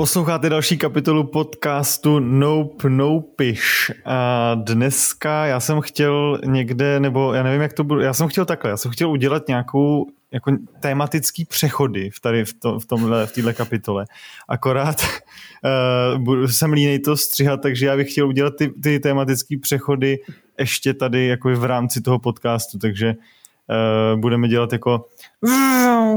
[0.00, 7.60] Posloucháte další kapitolu podcastu Nope Nopish a dneska já jsem chtěl někde, nebo já nevím,
[7.60, 12.10] jak to bude, já jsem chtěl takhle, já jsem chtěl udělat nějakou jako tematický přechody
[12.10, 14.06] v tady v, to, v tomhle, v téhle kapitole.
[14.48, 14.96] Akorát
[16.18, 20.18] uh, jsem línej to stříhat, takže já bych chtěl udělat ty, ty tematické přechody
[20.58, 25.06] ještě tady jako v rámci toho podcastu, takže uh, budeme dělat jako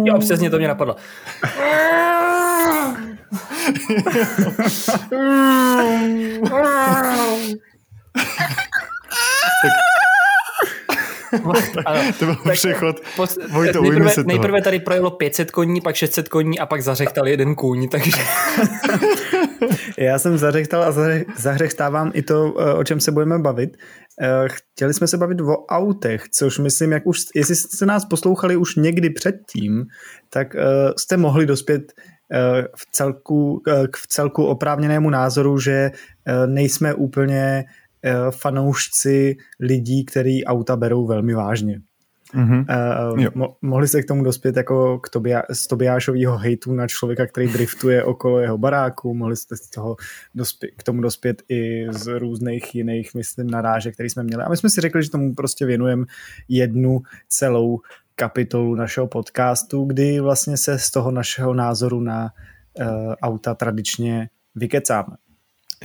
[0.03, 0.95] Jo, přesně to mě napadlo.
[11.73, 12.99] tak, to byl tak, přechod.
[13.15, 17.27] Pos, Vojto, nejprve, se nejprve tady projelo 500 koní, pak 600 koní a pak zařechtal
[17.27, 18.11] jeden kůň, takže...
[19.97, 20.93] Já jsem zařechtal a
[21.37, 23.77] zahřechtávám i to, eh, o čem se budeme bavit.
[24.21, 28.55] Eh, chtěli jsme se bavit o autech, což myslím, jak už, jestli jste nás poslouchali
[28.55, 29.85] už někdy předtím,
[30.29, 30.59] tak eh,
[30.97, 31.93] jste mohli dospět
[32.75, 33.61] v celku,
[33.95, 35.91] v celku oprávněnému názoru, že
[36.45, 37.65] nejsme úplně
[38.31, 41.81] fanoušci lidí, který auta berou velmi vážně.
[42.35, 42.65] Mm-hmm.
[43.13, 47.27] Uh, mo- mohli se k tomu dospět jako k Tobia- z Tobiášového hejtu na člověka,
[47.27, 49.95] který driftuje okolo jeho baráku, mohli jste z toho
[50.35, 54.43] dospě- k tomu dospět i z různých jiných, myslím, narážek, který jsme měli.
[54.43, 56.05] A my jsme si řekli, že tomu prostě věnujeme
[56.49, 57.79] jednu celou
[58.15, 62.29] kapitolu našeho podcastu, kdy vlastně se z toho našeho názoru na
[62.79, 65.15] uh, auta tradičně vykecáme.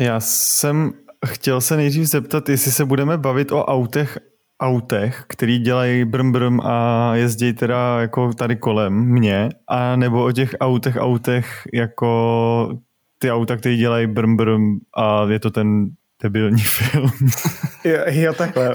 [0.00, 0.92] Já jsem
[1.26, 4.18] chtěl se nejdřív zeptat, jestli se budeme bavit o autech
[4.62, 10.32] autech, který dělají brm brm a jezdí teda jako tady kolem mě, a nebo o
[10.32, 12.78] těch autech autech jako
[13.18, 15.86] ty auta, který dělají brm brm a je to ten
[16.22, 17.10] debilní film.
[17.84, 18.72] jo, jo, takhle.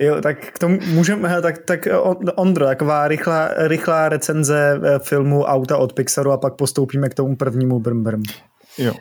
[0.00, 1.88] Jo, tak k tomu můžeme, tak, tak
[2.34, 7.36] Ondro, taková rychlá, rychlá recenze eh, filmu Auta od Pixaru a pak postoupíme k tomu
[7.36, 8.22] prvnímu brm brm.
[8.78, 8.94] Jo.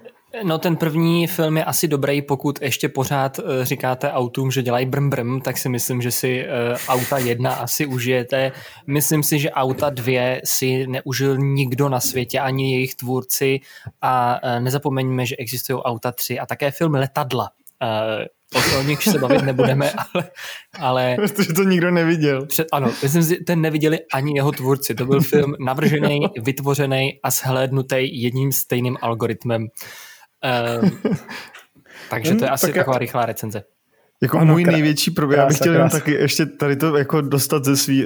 [0.44, 4.86] No ten první film je asi dobrý, pokud ještě pořád uh, říkáte autům, že dělají
[4.86, 8.52] brm brm, tak si myslím, že si uh, auta jedna asi užijete.
[8.88, 13.60] Myslím si, že auta dvě si neužil nikdo na světě, ani jejich tvůrci
[14.02, 17.50] a uh, nezapomeňme, že existují auta tři a také film Letadla.
[17.84, 18.26] Uh,
[18.80, 20.30] o nich se bavit nebudeme, ale...
[20.80, 22.46] ale Protože to nikdo neviděl.
[22.46, 24.96] Před, ano, myslím si, ten neviděli ani jeho tvůrci.
[24.96, 29.68] To byl film navržený, vytvořený a shlédnutý jedním stejným algoritmem.
[30.82, 31.00] Um,
[32.10, 33.00] takže to je asi tak taková já...
[33.00, 33.64] rychlá recenze.
[34.22, 34.72] Jako ano, můj krá...
[34.72, 38.06] největší problém, já bych chtěl jenom taky ještě tady to jako dostat ze, svý,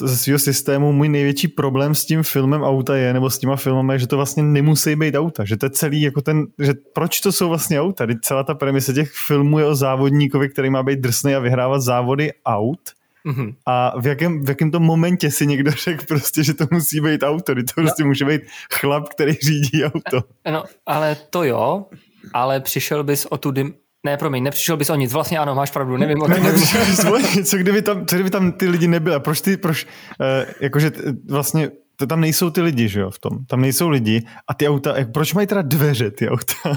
[0.00, 3.98] ze svého systému, můj největší problém s tím filmem auta je, nebo s těma filmem,
[3.98, 7.32] že to vlastně nemusí být auta, že to je celý jako ten, že proč to
[7.32, 11.00] jsou vlastně auta, Teď celá ta premisa těch filmů je o závodníkovi, který má být
[11.00, 12.80] drsný a vyhrávat závody aut,
[13.28, 13.54] Mm-hmm.
[13.66, 17.22] A v jakém, v jakém tom momentě si někdo řekl prostě, že to musí být
[17.22, 17.64] auto, to no.
[17.74, 18.42] prostě může být
[18.72, 20.20] chlap, který řídí auto.
[20.52, 21.86] No, ale to jo,
[22.32, 23.74] ale přišel bys o tu dim...
[24.06, 25.12] Ne, promiň, nepřišel bys o nic.
[25.12, 26.42] Vlastně ano, máš pravdu, nevím o tom.
[26.42, 29.20] Ne, co kdyby tam, co kdyby tam ty lidi nebyly?
[29.20, 30.92] Proč ty, proč, uh, jakože
[31.30, 33.44] vlastně to tam nejsou ty lidi, že jo, v tom.
[33.46, 36.54] Tam nejsou lidi a ty auta, jak, proč mají teda dveře ty auta?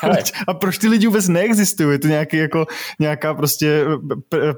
[0.00, 1.90] Proč, a proč ty lidi vůbec neexistují?
[1.94, 2.66] Je to nějaký, jako,
[3.00, 3.84] nějaká prostě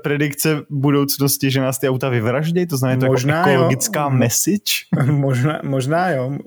[0.03, 2.67] predikce budoucnosti, že nás ty auta vyvraždějí?
[2.67, 4.11] To znamená, to možná jako ekologická jo.
[4.11, 4.73] message?
[5.07, 6.39] Možná, možná jo.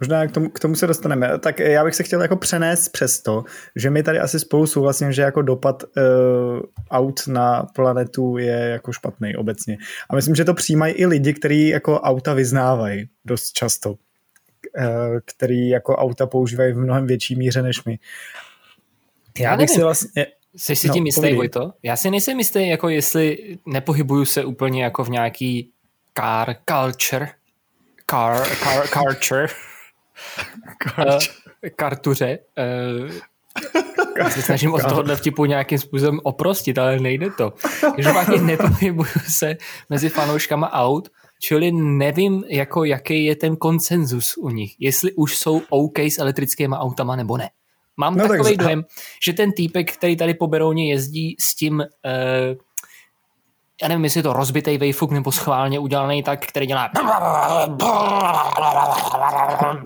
[0.00, 1.38] Možná k tomu, k tomu se dostaneme.
[1.38, 3.44] Tak já bych se chtěl jako přenést přes to,
[3.76, 8.92] že my tady asi spolu souhlasím, že jako dopad uh, aut na planetu je jako
[8.92, 9.76] špatný obecně.
[10.10, 13.90] A myslím, že to přijímají i lidi, kteří jako auta vyznávají dost často.
[13.90, 13.96] Uh,
[15.24, 17.98] který jako auta používají v mnohem větší míře než my.
[19.38, 20.26] Já, já bych si vlastně...
[20.56, 21.72] Jsi si no, tím jistý, Vojto?
[21.82, 25.70] Já si nejsem jistý, jako jestli nepohybuju se úplně jako v nějaký
[26.18, 27.28] car culture,
[28.10, 29.46] car, car culture,
[30.78, 31.30] Karč.
[31.76, 32.38] Kartuře.
[33.02, 33.10] Uh,
[34.18, 37.52] já se snažím od tohohle vtipu nějakým způsobem oprostit, ale nejde to.
[37.96, 39.56] Každopádně nepohybuju se
[39.90, 41.08] mezi fanouškama aut,
[41.40, 44.74] čili nevím, jako jaký je ten konsenzus u nich.
[44.78, 47.50] Jestli už jsou OK s elektrickými autama nebo ne.
[47.96, 48.66] Mám no takový tak...
[48.66, 48.84] dojem,
[49.22, 51.86] že ten týpek, který tady po Berouně jezdí s tím uh,
[53.82, 56.90] já nevím, jestli je to rozbitý vejfuk nebo schválně udělaný tak, který dělá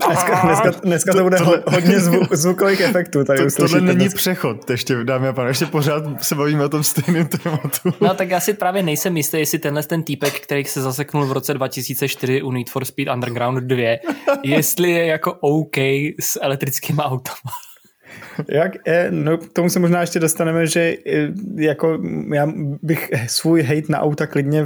[0.07, 3.23] dneska, dneska, dneska to bude to, to, hodně zvuk, zvukových efektů.
[3.23, 4.17] Tady to, tohle není dneska.
[4.17, 7.93] přechod, ještě dámy a pánové, ještě pořád se bavíme o tom stejném tématu.
[8.01, 11.31] No tak já si právě nejsem jistý, jestli tenhle ten týpek, který se zaseknul v
[11.31, 13.97] roce 2004 u Need for Speed Underground 2,
[14.43, 15.77] jestli je jako OK
[16.19, 17.51] s elektrickými autama.
[18.49, 18.71] Jak,
[19.09, 20.95] no, k tomu se možná ještě dostaneme, že
[21.55, 21.99] jako
[22.33, 22.47] já
[22.81, 24.65] bych svůj hate na auta klidně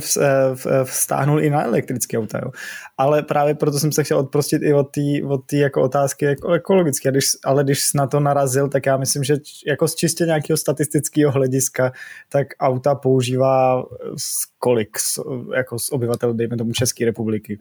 [0.83, 2.51] vstáhnul i na elektrické auta, jo.
[2.97, 7.11] ale právě proto jsem se chtěl odprostit i od té od jako otázky jako ekologické,
[7.11, 11.31] když, ale když na to narazil, tak já myslím, že jako z čistě nějakého statistického
[11.31, 11.91] hlediska,
[12.29, 13.83] tak auta používá
[14.59, 14.97] kolik
[15.55, 17.59] jako z obyvatel, dejme tomu České republiky.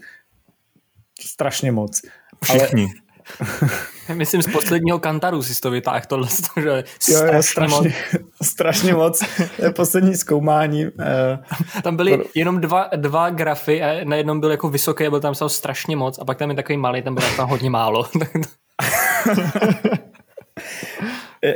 [1.21, 2.03] Strašně moc.
[2.45, 2.83] Všichni.
[2.83, 3.04] Ale,
[4.15, 6.29] Myslím, z posledního kantaru si to vytáhl tohle,
[6.63, 7.87] že strašně, jo, jo, strašně, moc.
[8.43, 9.23] strašně moc.
[9.61, 10.87] To poslední zkoumání.
[11.01, 11.39] Eh,
[11.83, 15.35] tam byly jenom dva, dva grafy a na jednom byl jako vysoký a byl tam
[15.35, 18.09] strašně moc a pak tam je takový malý, tam byl tam hodně málo.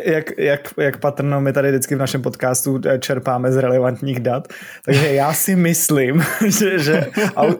[0.04, 4.48] jak, jak, jak patrno, my tady vždycky v našem podcastu eh, čerpáme z relevantních dat,
[4.84, 7.06] takže já si myslím, že, že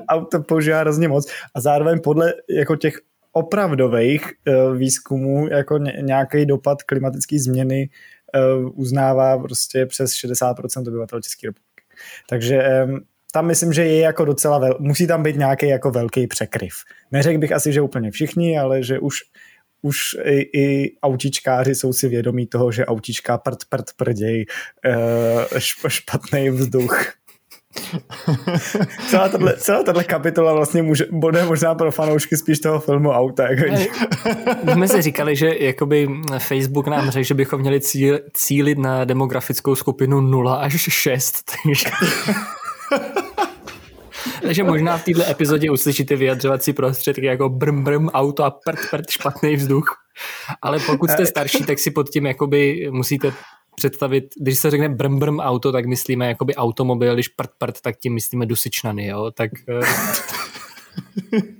[0.08, 2.94] auto používá hrozně moc a zároveň podle jako těch
[3.32, 7.90] opravdových uh, výzkumů jako nějaký dopad klimatické změny
[8.34, 11.82] uh, uznává prostě přes 60% obyvatel České republiky.
[12.28, 12.62] Takže
[13.32, 16.74] tam myslím, že je jako docela, vel, musí tam být nějaký jako velký překryv.
[17.12, 19.14] Neřekl bych asi, že úplně všichni, ale že už
[19.82, 24.46] už i, i autičkáři jsou si vědomí toho, že autička prd prd prděj
[24.86, 25.58] uh,
[25.88, 27.17] špatný vzduch
[29.08, 33.48] celá, tato, celá tato kapitola vlastně může, bude možná pro fanoušky spíš toho filmu Auta.
[33.48, 33.62] Jako
[34.64, 36.08] My jsme si říkali, že jakoby
[36.38, 41.90] Facebook nám řekl, že bychom měli cíl, cílit na demografickou skupinu 0 až 6, takže...
[44.42, 49.10] Takže možná v této epizodě uslyšíte vyjadřovací prostředky jako brm brm auto a prd prd
[49.10, 49.96] špatný vzduch.
[50.62, 53.32] Ale pokud jste starší, tak si pod tím jakoby musíte
[53.78, 57.96] představit, když se řekne brm brm auto, tak myslíme jakoby automobil, když prd prd, tak
[57.96, 59.50] tím myslíme dusičnany, jo, tak...
[59.68, 59.80] Eh.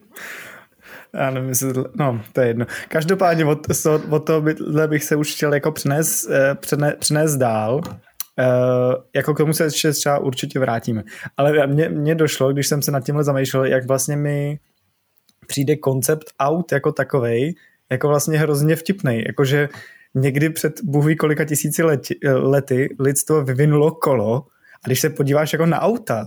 [1.14, 2.66] Já nevím, jestli, no, to je jedno.
[2.88, 3.66] Každopádně od,
[4.10, 4.42] od toho
[4.86, 7.80] bych se už chtěl jako přenést, eh, přene, přenést dál.
[8.38, 11.02] Uh, jako k tomu se ještě třeba určitě vrátíme.
[11.36, 14.58] Ale mně, mně došlo, když jsem se nad tímhle zamýšlel, jak vlastně mi
[15.46, 17.54] přijde koncept aut jako takovej,
[17.90, 19.22] jako vlastně hrozně vtipný.
[19.26, 19.68] Jakože
[20.14, 24.46] někdy před bůh kolika tisíci leti, lety lidstvo vyvinulo kolo
[24.84, 26.26] a když se podíváš jako na auta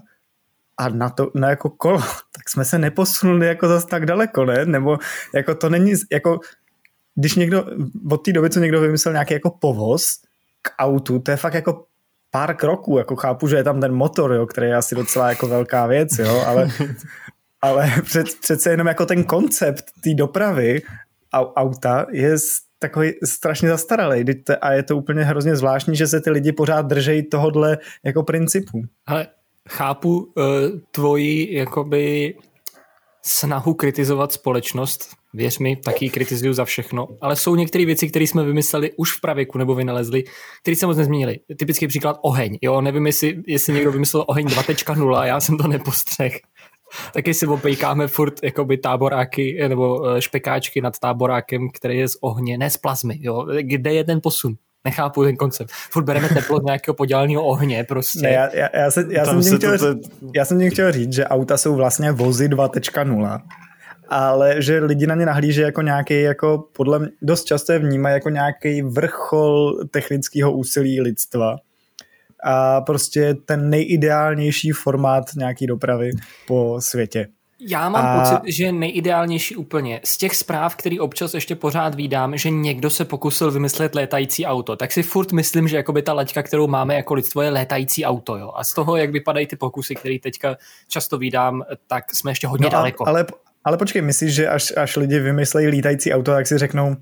[0.77, 1.99] a na to, na jako kolo,
[2.35, 4.65] tak jsme se neposunuli jako zase tak daleko, ne?
[4.65, 4.97] Nebo
[5.35, 6.39] jako to není, jako
[7.15, 7.65] když někdo,
[8.11, 10.21] od té doby, co někdo vymyslel nějaký jako povoz
[10.61, 11.85] k autu, to je fakt jako
[12.31, 15.47] pár kroků, jako chápu, že je tam ten motor, jo, který je asi docela jako
[15.47, 16.69] velká věc, jo, ale,
[17.61, 20.81] ale před, přece jenom jako ten koncept té dopravy
[21.33, 22.35] auta je
[22.81, 24.25] takový strašně zastaralý
[24.61, 28.81] a je to úplně hrozně zvláštní, že se ty lidi pořád držejí tohodle jako principu.
[29.05, 29.27] Ale
[29.69, 30.33] chápu uh,
[30.91, 32.33] tvoji jakoby
[33.25, 38.43] snahu kritizovat společnost, věř mi, taky kritizuju za všechno, ale jsou některé věci, které jsme
[38.43, 40.23] vymysleli už v pravěku nebo vynalezli,
[40.61, 41.39] které se moc nezměnily.
[41.57, 42.57] Typický příklad oheň.
[42.61, 46.39] Jo, nevím, jestli, jestli někdo vymyslel oheň 2.0 a já jsem to nepostřeh
[47.13, 52.17] taky si opejkáme furt jakoby táboráky eh, nebo eh, špekáčky nad táborákem, který je z
[52.21, 53.17] ohně, ne z plazmy.
[53.21, 53.47] Jo?
[53.61, 54.55] Kde je ten posun?
[54.85, 55.71] Nechápu ten koncept.
[55.71, 58.21] Furt bereme teplo z nějakého podělaného ohně prostě.
[58.21, 59.95] Ne, já, já, já, se, já, jsem se chtěl, to,
[60.35, 63.41] já jsem chtěl říct, že auta jsou vlastně vozy 2.0
[64.11, 68.13] ale že lidi na ně nahlíží jako nějaký, jako podle mě dost často je vnímají
[68.13, 71.57] jako nějaký vrchol technického úsilí lidstva
[72.43, 76.11] a prostě ten nejideálnější formát nějaký dopravy
[76.47, 77.27] po světě.
[77.67, 78.19] Já mám a...
[78.19, 80.01] pocit, že nejideálnější úplně.
[80.03, 84.75] Z těch zpráv, který občas ještě pořád vídám, že někdo se pokusil vymyslet létající auto,
[84.75, 88.37] tak si furt myslím, že jakoby ta laťka, kterou máme jako lidstvo, je létající auto.
[88.37, 88.51] Jo?
[88.55, 90.57] A z toho, jak vypadají ty pokusy, které teďka
[90.87, 93.07] často vídám, tak jsme ještě hodně no, daleko.
[93.07, 93.25] Ale,
[93.63, 96.95] ale počkej, myslíš, že až, až lidi vymyslejí lítající auto, tak si řeknou,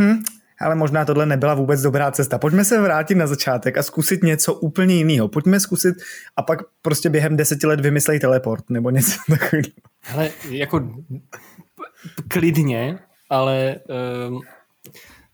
[0.00, 0.22] hm,
[0.60, 2.38] ale možná tohle nebyla vůbec dobrá cesta.
[2.38, 5.28] Pojďme se vrátit na začátek a zkusit něco úplně jiného.
[5.28, 5.94] Pojďme zkusit
[6.36, 9.68] a pak prostě během deseti let vymyslej teleport nebo něco takového.
[10.14, 10.90] Ale jako
[12.28, 12.98] klidně,
[13.30, 13.76] ale
[14.28, 14.40] um,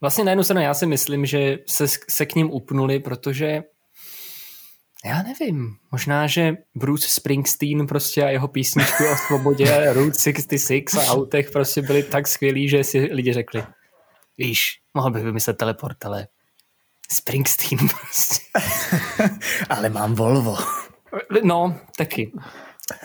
[0.00, 3.62] vlastně na jednu stranu já si myslím, že se, se k ním upnuli, protože
[5.04, 11.06] já nevím, možná, že Bruce Springsteen prostě a jeho písničky o svobodě Route 66 a
[11.06, 13.62] autech prostě byly tak skvělí, že si lidi řekli,
[14.38, 16.26] Víš, mohl bych vymyslet teleport, ale
[17.12, 18.60] Springsteen prostě.
[19.68, 20.56] ale mám Volvo.
[21.42, 22.32] No, taky.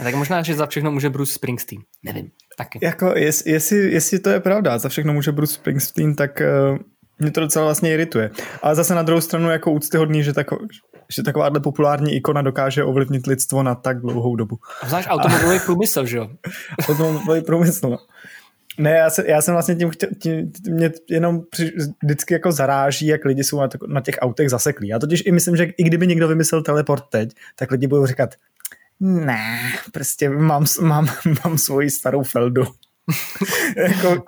[0.04, 1.82] Tak možná, že za všechno může Bruce Springsteen.
[2.04, 2.32] Nevím.
[2.58, 2.80] Taky.
[2.82, 6.78] Jako, jest, jestli, jestli to je pravda, za všechno může Bruce Springsteen, tak uh,
[7.20, 8.32] mě to docela vlastně irituje.
[8.62, 10.58] Ale zase na druhou stranu jako úctyhodný, že, tako,
[11.16, 14.60] že takováhle populární ikona dokáže ovlivnit lidstvo na tak dlouhou dobu.
[14.82, 16.30] A znáš automobilový průmysl, že jo?
[16.90, 17.98] automobilový průmysl, no.
[18.78, 21.72] Ne, já, se, já jsem vlastně tím, chtěl, tím mě jenom při,
[22.04, 24.88] vždycky jako zaráží, jak lidi jsou na, to, na těch autech zaseklí.
[24.88, 28.30] Já totiž i myslím, že i kdyby někdo vymyslel teleport teď, tak lidi budou říkat,
[29.00, 29.60] ne,
[29.92, 31.08] prostě mám, mám,
[31.46, 32.64] mám svoji starou Feldu.
[33.78, 34.24] jako,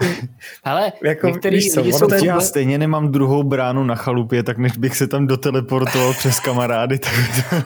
[0.64, 2.26] Ale jako, některý víš co, lidi jsou...
[2.26, 7.00] Já stejně nemám druhou bránu na chalupě, tak než bych se tam doteleportoval přes kamarády,
[7.00, 7.14] tak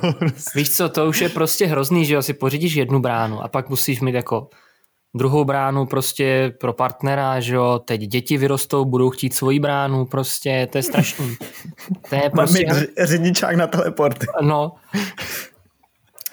[0.02, 0.14] to...
[0.56, 3.70] Víš co, to už je prostě hrozný, že jo, si pořídíš jednu bránu a pak
[3.70, 4.50] musíš mít jako
[5.18, 10.68] druhou bránu prostě pro partnera, že jo, teď děti vyrostou, budou chtít svoji bránu, prostě,
[10.72, 11.38] to je strašný.
[12.10, 12.66] To je prostě...
[12.68, 14.26] Mám řidičák na teleport.
[14.42, 14.72] No.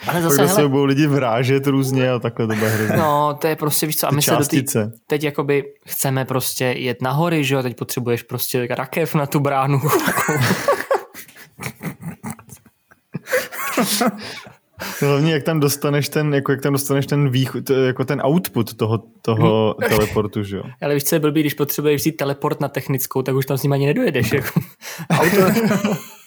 [0.09, 2.97] Ale zase, hele, se budou lidi vrážet různě a takhle to bude hrozně.
[2.97, 4.64] No, to je prostě, víš co, a my se do tý,
[5.07, 9.41] teď jakoby chceme prostě jet na hory, že jo, teď potřebuješ prostě rakev na tu
[9.41, 9.81] bránu.
[15.00, 19.02] Hlavně jak tam dostaneš ten, jako jak tam dostaneš ten východ, jako ten output toho,
[19.23, 19.88] toho hmm.
[19.88, 20.62] teleportu, že jo?
[20.83, 23.62] Ale víš, co je blbý, když potřebuješ vzít teleport na technickou, tak už tam s
[23.62, 24.33] ním ani nedojedeš.
[24.33, 24.61] Jako.
[25.11, 25.61] Auto,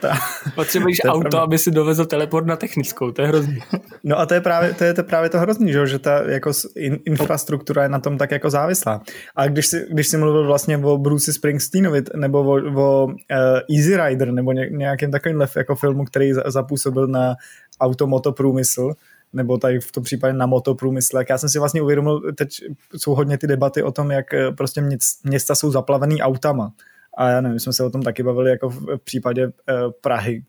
[0.00, 0.14] ta,
[0.54, 1.40] Potřebuješ to auto, pravda.
[1.40, 3.58] aby si dovezl teleport na technickou, to je hrozný.
[4.04, 6.52] No a to je právě to, je to, právě to hrozný, že, že ta jako
[6.76, 9.02] in, infrastruktura je na tom tak jako závislá.
[9.36, 13.96] A když si, když si mluvil vlastně o Bruce Springsteenovi nebo o, o uh, Easy
[13.96, 17.34] Rider nebo ně, nějakým takovým jako filmu, který zapůsobil na
[17.80, 18.92] automotoprůmysl,
[19.32, 21.18] nebo tady v tom případě na motoprůmysl.
[21.30, 22.48] Já jsem si vlastně uvědomil, teď
[22.96, 24.82] jsou hodně ty debaty o tom, jak eh, prostě
[25.24, 26.72] města jsou zaplavený autama.
[27.16, 29.52] A já nevím, jsme se o tom taky bavili jako v případě uh,
[30.00, 30.42] Prahy.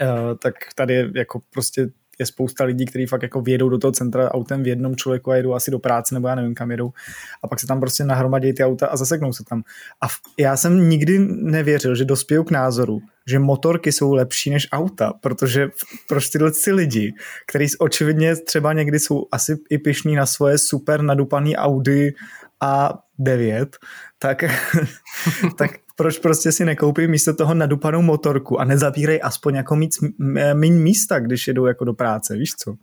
[0.00, 0.08] Uh,
[0.38, 4.62] tak tady jako prostě je spousta lidí, kteří fakt jako vědou do toho centra autem
[4.62, 6.92] v jednom člověku a jedou asi do práce nebo já nevím kam jedou
[7.42, 9.62] a pak se tam prostě nahromadí ty auta a zaseknou se tam.
[10.02, 10.06] A
[10.38, 15.68] já jsem nikdy nevěřil, že dospěju k názoru, že motorky jsou lepší než auta, protože
[16.08, 17.14] proč tyhle si lidi,
[17.46, 22.12] kteří očividně třeba někdy jsou asi i pišní na svoje super nadupaný Audi
[22.62, 23.66] A9,
[24.22, 24.44] tak,
[25.56, 29.90] tak proč prostě si nekoupí místo toho nadupanou motorku a nezabírej aspoň jako mít
[30.54, 32.74] méně místa, když jedou jako do práce, víš co?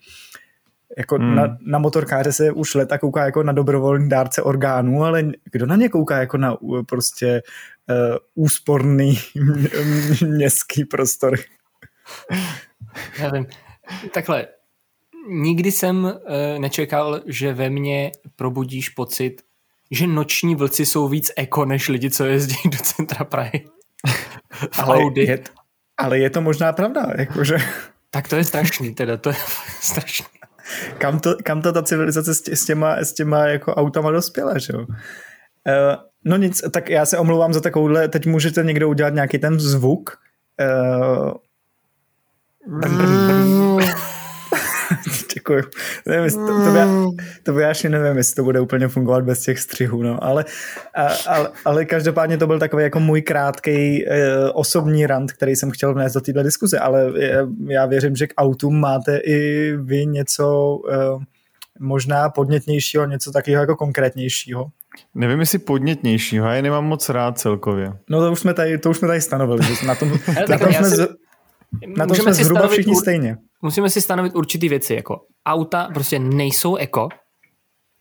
[0.97, 1.35] Jako hmm.
[1.35, 5.75] na, na motorkáře se už leta kouká jako na dobrovolný dárce orgánů, ale kdo na
[5.75, 7.41] ně kouká jako na prostě
[7.89, 9.19] uh, úsporný
[10.27, 11.35] městský prostor?
[13.19, 13.47] Já vím.
[14.13, 14.47] Takhle,
[15.29, 16.11] nikdy jsem uh,
[16.59, 19.41] nečekal, že ve mně probudíš pocit,
[19.91, 23.65] že noční vlci jsou víc eko než lidi, co jezdí do centra Prahy.
[24.77, 25.21] ale, Audi.
[25.21, 25.39] Je,
[25.97, 27.57] ale je to možná pravda, jakože...
[28.11, 29.35] Tak to je strašný, teda, to je
[29.81, 30.25] strašný.
[30.97, 34.57] Kam to, kam to ta civilizace s, tě, s, těma, s těma jako autama dospěla,
[34.57, 34.79] že jo?
[34.79, 39.59] Uh, no nic, tak já se omlouvám za takovouhle, teď můžete někdo udělat nějaký ten
[39.59, 40.17] zvuk.
[40.61, 41.31] Uh,
[45.49, 45.71] Děkuji.
[46.05, 46.79] Nevím, to, to, by,
[47.43, 50.23] to by až nevím, jestli to bude úplně fungovat bez těch střihů, no.
[50.23, 50.45] ale,
[50.95, 55.71] a, ale, ale každopádně to byl takový jako můj krátký e, osobní rant, který jsem
[55.71, 57.11] chtěl vnést do této diskuze, ale
[57.67, 61.25] já věřím, že k autům máte i vy něco e,
[61.79, 64.65] možná podnětnějšího, něco takového jako konkrétnějšího.
[65.15, 67.93] Nevím, jestli podnětnějšího, já je nemám moc rád celkově.
[68.09, 70.09] No to už jsme tady, to už jsme tady stanovili, že na tom,
[70.49, 71.01] na tom jsme, si,
[71.97, 76.75] na tom jsme zhruba všichni stejně musíme si stanovit určitý věci, jako auta prostě nejsou
[76.75, 77.09] eko,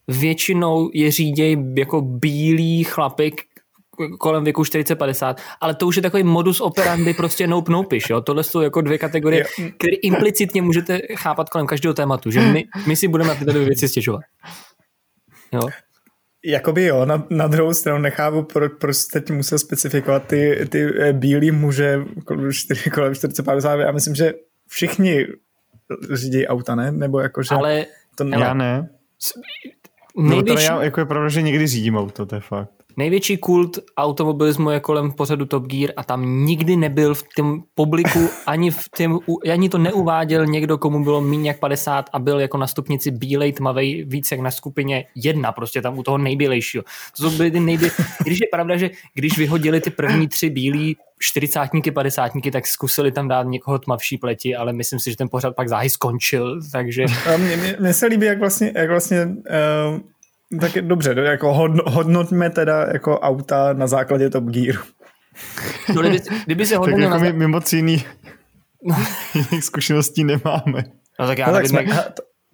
[0.09, 3.43] většinou je říděj jako bílý chlapik
[4.19, 8.21] kolem věku 40-50, ale to už je takový modus operandi prostě nope noupiš, jo.
[8.21, 12.97] Tohle jsou jako dvě kategorie, které implicitně můžete chápat kolem každého tématu, že my, my
[12.97, 14.21] si budeme na tyto dvě věci stěžovat.
[15.53, 15.61] Jo.
[16.45, 21.13] Jakoby jo, na, na druhou stranu nechápu, pro, proč teď musel specifikovat ty, ty eh,
[21.13, 23.79] bílý muže kolem 40-50.
[23.79, 24.33] Já myslím, že
[24.69, 25.27] všichni
[26.13, 26.93] řídí auta, ne?
[26.93, 27.55] Nebo jakože...
[27.55, 27.87] Ale...
[28.15, 28.37] To ne...
[28.41, 28.89] Já ne.
[30.17, 30.67] Největší...
[30.69, 32.71] No, já, jako je pravda, že někdy řídím auto, to je fakt.
[32.99, 38.29] Největší kult automobilismu je kolem pořadu Top Gear a tam nikdy nebyl v tom publiku,
[38.47, 39.19] ani, v tém,
[39.53, 43.53] ani to neuváděl někdo, komu bylo méně jak 50 a byl jako na stupnici bílej,
[43.53, 46.85] tmavej, víc jak na skupině jedna, prostě tam u toho nejbílejšího.
[47.21, 47.91] To byly ty nejbíl...
[48.25, 53.29] Když je pravda, že když vyhodili ty první tři bílí čtyřicátníky, padesátníky, tak zkusili tam
[53.29, 57.05] dát někoho tmavší pleti, ale myslím si, že ten pořad pak záhy skončil, takže...
[57.79, 60.01] Mně se líbí, jak vlastně, jak vlastně uh
[60.61, 64.77] tak je dobře, jako hodno, hodnotíme teda jako auta na základě Top Gear.
[65.95, 67.11] No, kdyby, kdyby se hodnotil...
[67.11, 68.05] Tak jako my, my moc jiný,
[68.83, 68.97] no.
[69.35, 70.85] jiných zkušeností nemáme.
[71.21, 71.97] No tak já no, tak, jsme, jak...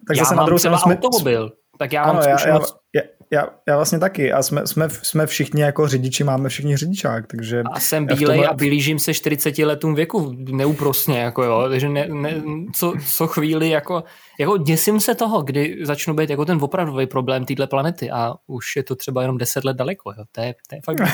[0.09, 0.95] tak já zase mám na druhou třeba jsme...
[0.95, 2.77] automobil, tak já ano, mám zkušenost...
[2.95, 6.77] Já, já, já, já vlastně taky a jsme, jsme, jsme všichni jako řidiči, máme všichni
[6.77, 7.63] řidičák, takže...
[7.73, 8.49] A jsem bílej tomhle...
[8.49, 13.71] a blížím se 40 letům věku, neúprostně, jako jo, takže ne, ne, co, co chvíli
[13.71, 14.05] jako,
[14.41, 18.77] jako děsím se toho, kdy začnu být jako ten opravdový problém téhle planety a už
[18.77, 20.99] je to třeba jenom 10 let daleko, jo, to je, to je fakt...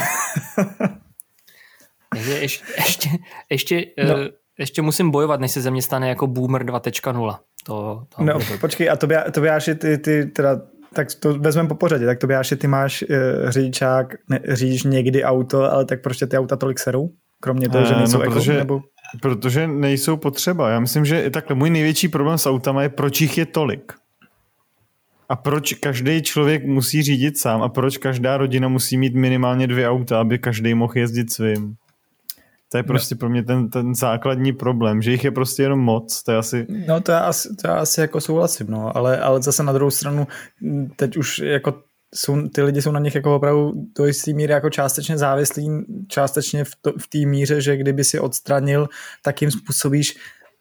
[2.15, 3.09] takže ještě, ještě,
[3.51, 4.15] ještě, no.
[4.15, 4.21] uh,
[4.59, 7.39] ještě musím bojovat, než se ze mě stane jako boomer 2.0.
[7.65, 10.61] To, to no, počkej, a to by, to by ty, ty teda
[10.95, 15.25] tak to vezmeme po pořadě, tak to že ty máš uh, řidičák, ne, řídíš někdy
[15.25, 17.11] auto, ale tak prostě ty auta tolik serou?
[17.41, 18.81] Kromě toho, že eh, nejsou no, protože, nebo...
[19.23, 20.71] protože nejsou potřeba.
[20.71, 23.93] Já myslím, že takhle můj největší problém s autama je, proč jich je tolik.
[25.29, 29.89] A proč každý člověk musí řídit sám a proč každá rodina musí mít minimálně dvě
[29.89, 31.75] auta, aby každý mohl jezdit svým.
[32.73, 33.19] To je prostě no.
[33.19, 36.67] pro mě ten, ten základní problém, že jich je prostě jenom moc, to je asi...
[36.87, 39.91] No to já asi, to já asi jako souhlasím, no, ale, ale zase na druhou
[39.91, 40.27] stranu
[40.97, 41.83] teď už jako
[42.15, 45.69] jsou, ty lidi jsou na nich jako opravdu do jistý míry jako částečně závislí,
[46.09, 48.89] částečně v, to, v té míře, že kdyby si odstranil,
[49.23, 50.19] tak jim způsobíš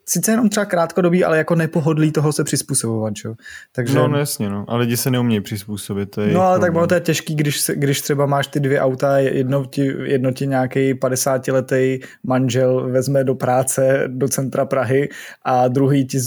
[0.10, 3.36] sice jenom třeba krátkodobí, ale jako nepohodlí toho se přizpůsobovat, čo?
[3.72, 3.96] Takže...
[3.96, 4.66] No, no jasně, no.
[4.68, 6.12] A lidi se neumějí přizpůsobit.
[6.12, 8.82] To je no ale tak ono to je těžký, když, když třeba máš ty dvě
[8.82, 15.10] auta, jedno ti, jedno ti nějaký 50-letý manžel vezme do práce do centra Prahy
[15.44, 16.20] a druhý ti,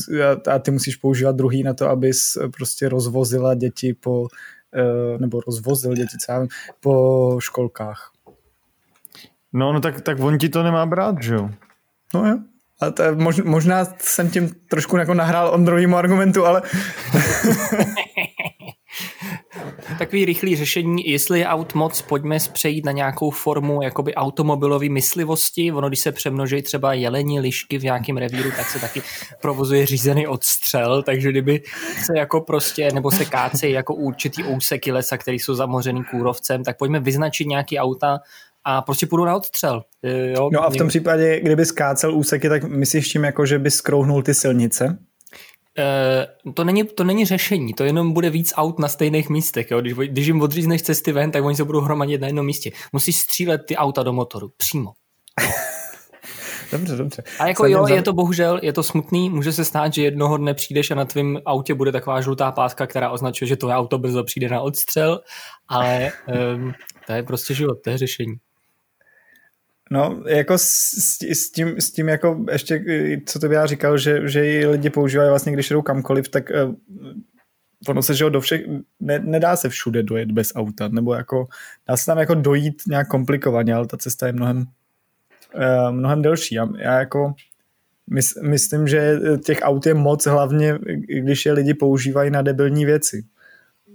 [0.50, 4.26] a ty musíš používat druhý na to, abys prostě rozvozila děti po
[4.74, 6.46] eh, nebo rozvozil děti třeba
[6.80, 8.10] po školkách.
[9.52, 11.50] No, no tak, tak on ti to nemá brát, že jo?
[12.14, 12.38] No jo.
[12.82, 16.62] A to je, mož, možná jsem tím trošku jako nahrál Ondrovímu argumentu, ale...
[19.98, 25.72] Takový rychlý řešení, jestli je aut moc, pojďme přejít na nějakou formu jakoby automobilové myslivosti.
[25.72, 29.02] Ono, když se přemnoží třeba jelení lišky v nějakém revíru, tak se taky
[29.40, 31.62] provozuje řízený odstřel, takže kdyby
[32.04, 36.78] se jako prostě, nebo se kácejí jako určitý úseky lesa, který jsou zamořený kůrovcem, tak
[36.78, 38.18] pojďme vyznačit nějaký auta,
[38.64, 39.82] a prostě půjdu na odstřel.
[40.34, 40.50] Jo?
[40.52, 44.22] No a v tom případě, kdyby skácel úseky, tak myslíš tím jako, že by skrouhnul
[44.22, 44.98] ty silnice?
[45.78, 49.70] Uh, to, není, to není řešení, to jenom bude víc aut na stejných místech.
[49.70, 49.80] Jo?
[49.80, 52.70] Když, když jim odřízneš cesty ven, tak oni se budou hromadit na jednom místě.
[52.92, 54.92] Musíš střílet ty auta do motoru, přímo.
[56.72, 57.22] dobře, dobře.
[57.38, 57.94] A jako Sledím jo, za...
[57.94, 61.04] je to bohužel, je to smutný, může se stát, že jednoho dne přijdeš a na
[61.04, 65.20] tvém autě bude taková žlutá páska, která označuje, že tvoje auto brzo přijde na odstřel,
[65.68, 66.12] ale
[66.54, 66.72] um,
[67.06, 68.34] to je prostě život, to je řešení.
[69.92, 70.94] No, jako s,
[71.32, 72.84] s, tím, s tím jako ještě,
[73.26, 76.74] co to já říkal, že, že lidi používají vlastně, když jdou kamkoliv, tak uh,
[77.88, 78.60] ono se, že do všech,
[79.00, 81.46] ne, nedá se všude dojet bez auta, nebo jako,
[81.88, 84.58] dá se tam jako dojít nějak komplikovaně, ale ta cesta je mnohem,
[85.54, 86.54] uh, mnohem delší.
[86.54, 87.34] Já, já jako
[88.10, 90.78] mys, myslím, že těch aut je moc, hlavně
[91.22, 93.24] když je lidi používají na debilní věci.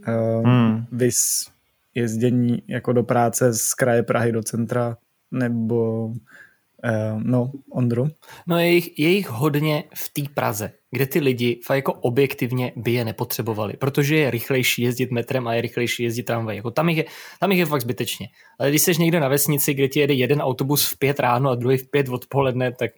[0.08, 0.86] Uh, hmm.
[0.92, 1.48] Vys
[1.96, 4.98] jezdění jako do práce z kraje Prahy do centra
[5.32, 8.08] nebo uh, no, Ondru?
[8.48, 12.72] No je jich, je jich hodně v té Praze, kde ty lidi fakt jako objektivně
[12.76, 16.56] by je nepotřebovali, protože je rychlejší jezdit metrem a je rychlejší jezdit tramvaj.
[16.56, 17.06] Jako tam, jich je,
[17.40, 18.28] tam jich je fakt zbytečně.
[18.60, 21.56] Ale když jsi někde na vesnici, kde ti jede jeden autobus v pět ráno a
[21.56, 22.92] druhý v pět odpoledne, tak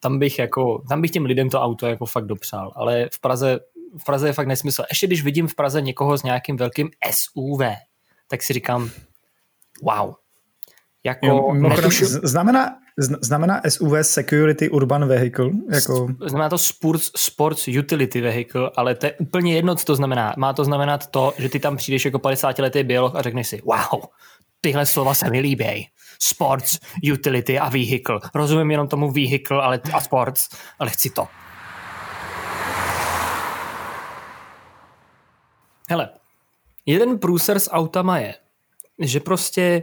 [0.00, 2.72] tam bych, jako, tam bych těm lidem to auto jako fakt dopřál.
[2.76, 3.58] Ale v Praze,
[4.00, 4.82] v Praze je fakt nesmysl.
[4.90, 7.60] Ještě když vidím v Praze někoho s nějakým velkým SUV,
[8.28, 8.90] tak si říkám,
[9.82, 10.14] wow,
[11.04, 12.04] jako jo, netušu...
[12.04, 12.76] znamená,
[13.20, 15.50] znamená SUV Security Urban Vehicle?
[15.74, 16.08] Jako...
[16.26, 20.34] Znamená to sports, sports Utility Vehicle, ale to je úplně jedno, co to znamená.
[20.36, 23.60] Má to znamenat to, že ty tam přijdeš jako 50 letý biolog a řekneš si,
[23.64, 24.02] wow,
[24.60, 25.88] tyhle slova se mi líbí.
[26.18, 26.78] Sports,
[27.12, 28.20] utility a vehicle.
[28.34, 31.28] Rozumím jenom tomu vehicle ale, a sports, ale chci to.
[35.90, 36.08] Hele,
[36.86, 38.34] jeden průser s autama je,
[38.98, 39.82] že prostě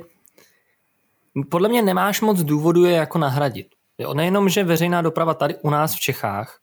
[1.49, 3.67] podle mě nemáš moc důvodu je jako nahradit.
[3.97, 6.59] Jo, nejenom, že veřejná doprava tady u nás v Čechách,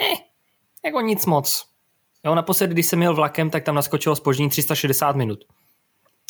[0.00, 0.16] eh,
[0.84, 1.64] jako nic moc.
[2.24, 5.38] Jo, naposledy, když jsem měl vlakem, tak tam naskočilo spoždění 360 minut.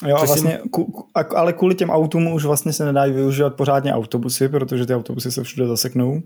[0.06, 4.48] Jo, a vlastně, ku, ale kvůli těm autům už vlastně se nedají využívat pořádně autobusy,
[4.48, 6.22] protože ty autobusy se všude zaseknou.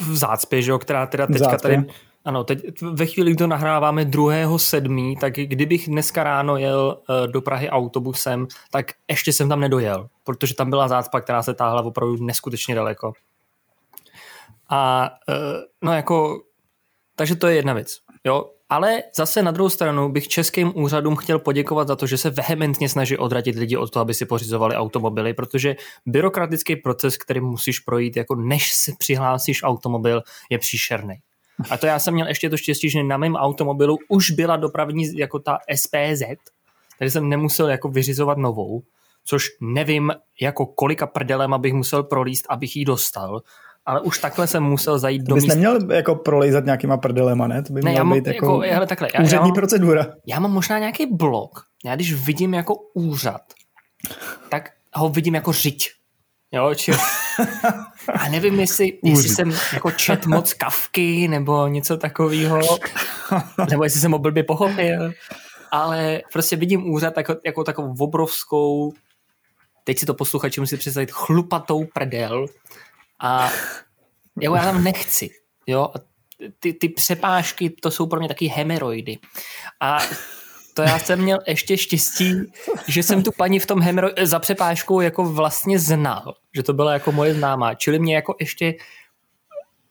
[0.00, 1.84] V zácpě, že jo, která teda teďka tady
[2.24, 4.58] ano, teď ve chvíli, kdy to nahráváme 2.
[4.58, 10.08] sedmý, tak kdybych dneska ráno jel uh, do Prahy autobusem, tak ještě jsem tam nedojel,
[10.24, 13.12] protože tam byla zácpa, která se táhla opravdu neskutečně daleko.
[14.68, 15.34] A uh,
[15.82, 16.42] no jako,
[17.16, 17.98] takže to je jedna věc.
[18.24, 22.30] Jo, ale zase na druhou stranu bych českým úřadům chtěl poděkovat za to, že se
[22.30, 27.78] vehementně snaží odradit lidi od toho, aby si pořizovali automobily, protože byrokratický proces, který musíš
[27.78, 31.14] projít, jako než si přihlásíš automobil, je příšerný.
[31.70, 35.16] A to já jsem měl ještě to štěstí, že na mém automobilu už byla dopravní
[35.16, 36.22] jako ta SPZ,
[36.98, 38.82] takže jsem nemusel jako vyřizovat novou,
[39.24, 43.42] což nevím, jako kolika prdelem abych musel prolíst, abych ji dostal,
[43.86, 45.54] ale už takhle jsem musel zajít do místa.
[45.54, 47.62] neměl jako prolejzat nějakýma prdelema, ne?
[47.62, 50.06] To by ne, já mám, být jako, jako hele, takhle, já, úřední já mám, procedura.
[50.26, 51.64] Já mám možná nějaký blok.
[51.84, 53.40] Já když vidím jako úřad,
[54.48, 55.90] tak ho vidím jako řiď.
[56.52, 56.92] Jo, či...
[58.14, 62.78] A nevím, jestli, jestli jsem jako čet moc kavky nebo něco takového,
[63.70, 65.12] nebo jestli jsem ho blbě pochopil,
[65.70, 68.92] ale prostě vidím úřad jako, jako takovou obrovskou,
[69.84, 72.46] teď si to posluchači musí představit, chlupatou prdel
[73.20, 73.50] a
[74.40, 75.30] jako já tam nechci,
[75.66, 75.98] jo, a
[76.60, 79.18] ty, ty přepážky, to jsou pro mě taky hemeroidy.
[79.80, 79.98] A
[80.74, 82.34] to já jsem měl ještě štěstí,
[82.88, 86.92] že jsem tu paní v tom hemero za přepážkou jako vlastně znal, že to byla
[86.92, 88.74] jako moje známá, čili mě jako ještě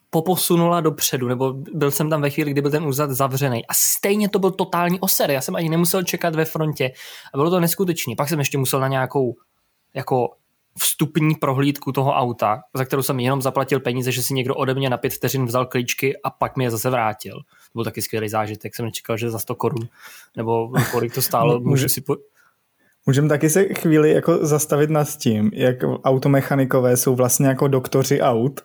[0.10, 3.65] poposunula dopředu, nebo byl jsem tam ve chvíli, kdy byl ten úřad zavřený.
[3.65, 6.92] A stejně to byl totální oser, já jsem ani nemusel čekat ve frontě
[7.34, 8.13] a bylo to neskutečné.
[8.18, 9.36] Pak jsem ještě musel na nějakou
[9.94, 10.30] jako
[10.80, 14.89] vstupní prohlídku toho auta, za kterou jsem jenom zaplatil peníze, že si někdo ode mě
[14.89, 17.39] na pět vteřin vzal klíčky a pak mi je zase vrátil.
[17.74, 19.88] To byl taky skvělý zážitek, jsem nečekal, že za 100 korun,
[20.38, 22.16] nebo kolik to stálo, můžu si po...
[23.06, 28.62] Můžeme taky se chvíli jako zastavit nad tím, jak automechanikové jsou vlastně jako doktoři aut,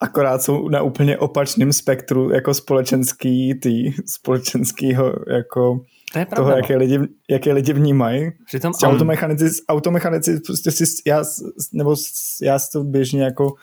[0.00, 5.80] akorát jsou na úplně opačném spektru jako společenský tý, společenskýho jako
[6.12, 6.78] to je pravda, toho, jaké no.
[6.78, 6.98] lidi,
[7.30, 8.30] jaké lidi vnímají.
[8.46, 11.24] Přitom automechanici, automechanici prostě si, já,
[11.72, 11.94] nebo
[12.42, 13.54] já si to běžně jako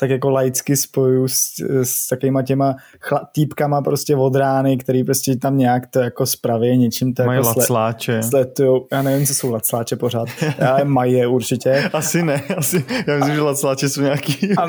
[0.00, 5.36] tak jako laicky spoju s, s takovýma těma chla, týpkama prostě od rány, který prostě
[5.36, 7.14] tam nějak to jako spraví něčím.
[7.14, 8.22] To mají jako lacláče.
[8.22, 8.86] Sletujou.
[8.92, 10.28] Já nevím, co jsou lacláče pořád.
[10.58, 11.90] Já mají je určitě.
[11.92, 12.42] Asi ne.
[12.56, 14.68] Asi, já myslím, a, že lacláče jsou nějaký a, a,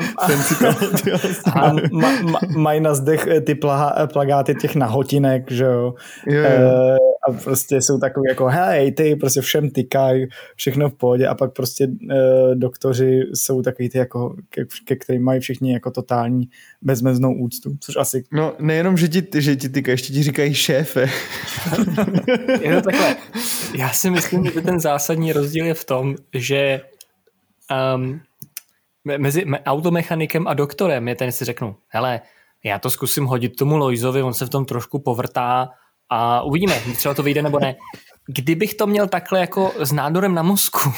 [1.60, 5.94] a ma, ma, mají na zdech ty plaga, plagáty těch nahotinek, že jo.
[6.26, 6.44] jo, jo.
[6.44, 6.96] E,
[7.28, 11.52] a prostě jsou takový jako hej, ty prostě všem tykaj, všechno v pohodě a pak
[11.52, 16.48] prostě e, doktoři jsou takový ty jako, ke, ke kterým mají všichni jako totální
[16.82, 18.24] bezmeznou úctu, což asi...
[18.32, 21.00] No nejenom, že ti, že ti tykají, ještě ti říkají šéfe.
[22.62, 23.16] je to takhle.
[23.78, 26.80] Já si myslím, že ten zásadní rozdíl je v tom, že
[27.94, 28.20] um,
[29.18, 32.20] mezi automechanikem a doktorem je ten si řeknu, hele,
[32.64, 35.70] já to zkusím hodit tomu Loizovi, on se v tom trošku povrtá,
[36.12, 37.74] a uvidíme, třeba to vyjde nebo ne.
[38.26, 40.92] Kdybych to měl takhle jako s nádorem na mozku,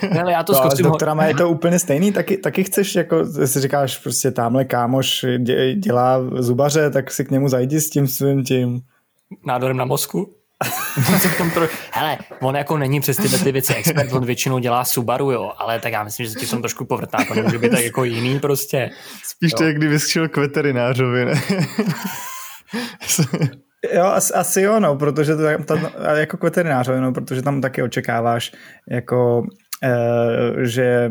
[0.00, 0.86] Hele, já to no, zkusím.
[0.86, 5.24] S doktorama je to úplně stejný, taky, taky chceš, jako si říkáš, prostě tamhle kámoš
[5.74, 8.80] dělá zubaře, tak si k němu zajdi s tím svým tím.
[9.46, 10.34] Nádorem na mozku?
[11.92, 15.80] Hele, on jako není přes tyhle ty věci expert, on většinou dělá Subaru, jo, ale
[15.80, 18.40] tak já myslím, že se ti jsem trošku povrtá, to nemůže být tak jako jiný
[18.40, 18.90] prostě.
[19.24, 19.58] Spíš jo.
[19.58, 21.42] to je, kdyby šel k veterinářovi, ne?
[23.92, 27.82] Jo, asi, asi jo, no, protože to, tam, jako k veterinářovi, no, protože tam taky
[27.82, 28.52] očekáváš,
[28.90, 29.42] jako,
[29.82, 31.10] e, že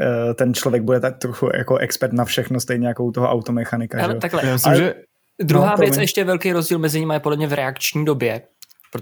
[0.00, 4.04] e, ten člověk bude tak trochu jako expert na všechno, stejně jako u toho automechanika.
[4.04, 4.18] Ale, že?
[4.18, 4.94] takhle, Já myslím, Ale, že...
[5.42, 8.42] Druhá no, věc, ještě velký rozdíl mezi nimi je podle mě v reakční době,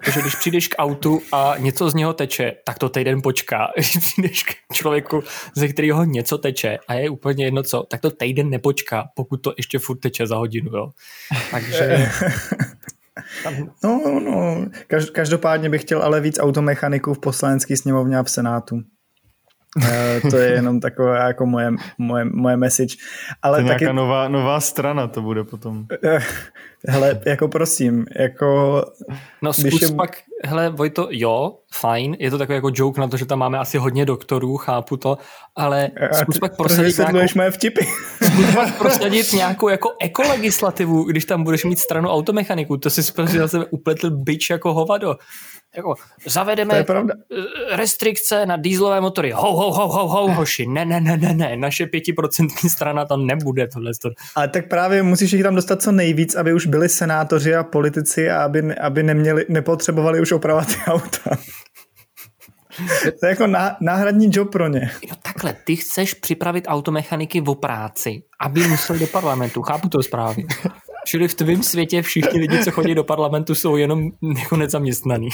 [0.00, 3.68] Protože když přijdeš k autu a něco z něho teče, tak to týden počká.
[3.76, 5.22] Když přijdeš k člověku,
[5.56, 9.54] ze kterého něco teče a je úplně jedno co, tak to týden nepočká, pokud to
[9.56, 10.76] ještě furt teče za hodinu.
[10.76, 10.90] Jo.
[11.50, 12.08] Takže...
[13.84, 14.66] No, no,
[15.12, 18.80] každopádně bych chtěl ale víc automechaniků v poslanecké sněmovně a v Senátu.
[19.82, 22.96] Eh, to je jenom taková jako moje, moje, moje message.
[23.42, 23.92] Ale to taky...
[23.92, 25.86] nová, nová strana to bude potom.
[26.88, 28.82] Eh, hele, jako prosím, jako...
[29.42, 29.88] No zkus je...
[29.88, 33.58] pak, hele Vojto, jo, fajn, je to takový jako joke na to, že tam máme
[33.58, 35.18] asi hodně doktorů, chápu to,
[35.56, 37.18] ale zkus pak prosadit nějakou...
[37.36, 37.84] moje vtipy.
[38.22, 43.38] Zkus pak prosadit nějakou jako ekolegislativu, když tam budeš mít stranu automechaniků, to si prostě
[43.38, 45.16] zase upletl byč jako hovado
[45.76, 45.94] jako
[46.26, 46.84] zavedeme
[47.72, 49.30] restrikce na dýzlové motory.
[49.30, 50.66] Ho, ho, ho, ho, ho, hoši.
[50.66, 51.56] Ne, ne, ne, ne, ne.
[51.56, 53.92] Naše pětiprocentní strana to nebude tohle.
[54.34, 58.30] Ale tak právě musíš jich tam dostat co nejvíc, aby už byli senátoři a politici
[58.30, 61.30] a aby, aby neměli, nepotřebovali už opravovat ty auta.
[63.20, 63.46] to je jako
[63.80, 64.90] náhradní job pro ně.
[65.02, 69.62] Jo, takhle, ty chceš připravit automechaniky o práci, aby museli do parlamentu.
[69.62, 70.44] Chápu to správně.
[71.04, 75.28] Čili v tvém světě všichni lidi, co chodí do parlamentu, jsou jenom jako nezaměstnaný.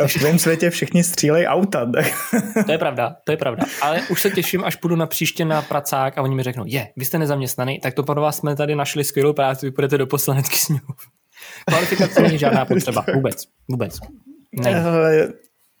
[0.00, 1.90] A v tvém světě všichni střílejí auta.
[2.66, 3.64] to je pravda, to je pravda.
[3.80, 6.88] Ale už se těším, až půjdu na příště na pracák a oni mi řeknou, je,
[6.96, 10.06] vy jste nezaměstnaný, tak to pro vás jsme tady našli skvělou práci, vy půjdete do
[10.06, 10.94] poslanecké sněmovny.
[11.68, 13.98] Kvalifikace není žádná potřeba, vůbec, vůbec.
[14.52, 14.84] Ne.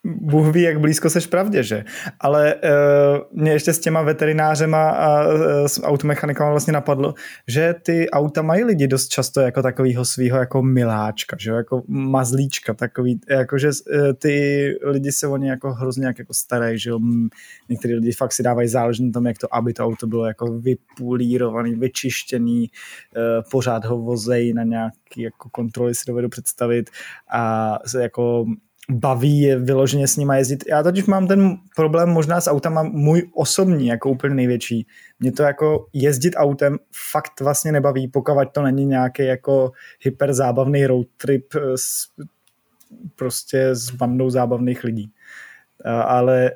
[0.04, 1.84] Bůh ví, jak blízko seš pravdě, že?
[2.20, 7.14] Ale uh, mě ještě s těma veterinářema a uh, s automechanikama vlastně napadlo,
[7.48, 12.74] že ty auta mají lidi dost často jako takového svého jako miláčka, že jako mazlíčka,
[12.74, 16.90] takový, jako že uh, ty lidi se o ně jako hrozně jak jako starají, že
[16.90, 16.98] jo?
[17.68, 20.58] Někteří lidi fakt si dávají záležet na tom, jak to, aby to auto bylo jako
[20.58, 22.70] vypulírovaný, vyčištěný,
[23.16, 26.90] uh, pořád ho vozejí na nějaký jako kontroly si dovedu představit
[27.32, 28.46] a jako
[28.92, 30.64] baví je vyloženě s nima jezdit.
[30.68, 34.86] Já totiž mám ten problém možná s autama můj osobní, jako úplně největší.
[35.20, 36.78] Mě to jako jezdit autem
[37.12, 42.08] fakt vlastně nebaví, pokud to není nějaký jako hyper zábavný road trip s,
[43.16, 45.10] prostě s bandou zábavných lidí.
[45.84, 46.50] Ale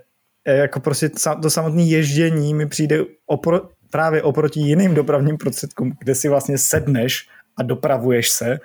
[0.45, 1.11] e, jako prostě
[1.43, 7.29] to samotné ježdění mi přijde opro, právě oproti jiným dopravním prostředkům, kde si vlastně sedneš
[7.57, 8.59] a dopravuješ se,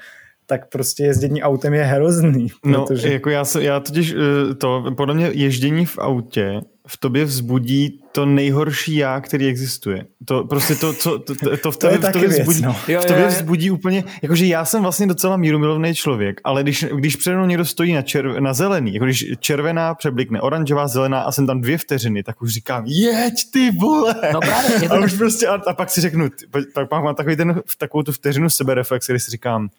[0.51, 2.47] tak prostě jezdění autem je hrozný.
[2.65, 3.13] No, protože...
[3.13, 7.99] jako já, se, já totiž eh, to, podle mě ježdění v autě v tobě vzbudí
[8.11, 10.05] to nejhorší já, který existuje.
[10.25, 12.73] To prostě to, co, to, to, to v tobě, to v tobě, věc, vzbudí, no.
[12.73, 17.35] v tobě vzbudí úplně, jakože já jsem vlastně docela mírumilovný člověk, ale když, když přede
[17.35, 21.47] mnou někdo stojí na, červ, na zelený, jako když červená přeblikne, oranžová, zelená a jsem
[21.47, 24.15] tam dvě vteřiny, tak už říkám, jeď ty vole!
[24.33, 26.29] No právě, a už prostě, a, a pak si řeknu,
[26.73, 29.69] pak, pak mám takový ten, takovou tu vteřinu sebereflex, kdy si říkám,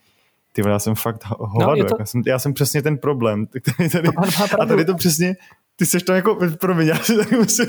[0.52, 1.96] ty já jsem fakt hovado, no, to...
[1.98, 4.08] já, jsem, já jsem přesně ten problém, který tady,
[4.60, 5.36] a tady to přesně,
[5.76, 7.66] ty seš to jako, promiň, já si tady musím,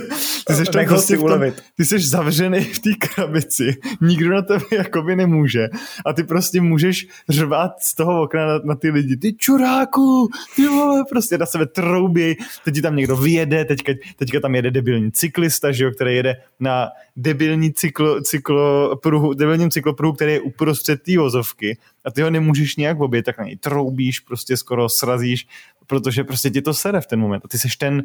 [0.48, 1.42] ty seš to prostě tom,
[1.78, 5.68] ty seš zavřený v té krabici, nikdo na tebe jakoby nemůže.
[6.06, 10.68] A ty prostě můžeš řvát z toho okna na, na ty lidi, ty čuráku, ty
[10.68, 12.36] vole, prostě na sebe trouběj,
[12.66, 16.36] teď ti tam někdo vyjede, teďka, teďka tam jede debilní cyklista, že jo, který jede
[16.60, 21.78] na debilní cyklo, cyklo pruhu, debilním cyklopruhu, který je uprostřed té vozovky.
[22.06, 25.48] A ty ho nemůžeš nějak obět, tak na něj troubíš, prostě skoro srazíš
[25.88, 27.46] protože prostě ti to sere v ten moment.
[27.46, 28.04] A ty seš ten,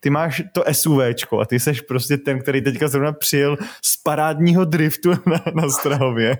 [0.00, 4.64] ty máš to SUVčko a ty seš prostě ten, který teďka zrovna přijel z parádního
[4.64, 6.38] driftu na, na Strahově.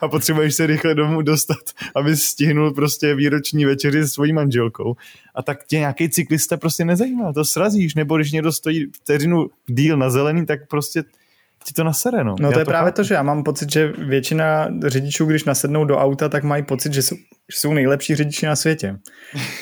[0.00, 1.58] A potřebuješ se rychle domů dostat,
[1.94, 4.96] aby stihnul prostě výroční večeři s svojí manželkou.
[5.34, 9.96] A tak tě nějaký cyklista prostě nezajímá, to srazíš, nebo když někdo stojí vteřinu díl
[9.96, 11.04] na zelený, tak prostě
[11.64, 12.34] ti to nasere, no.
[12.40, 12.96] No to je to právě chápu.
[12.96, 16.92] to, že já mám pocit, že většina řidičů, když nasednou do auta, tak mají pocit,
[16.92, 17.16] že jsou,
[17.52, 18.96] že jsou nejlepší řidiči na světě.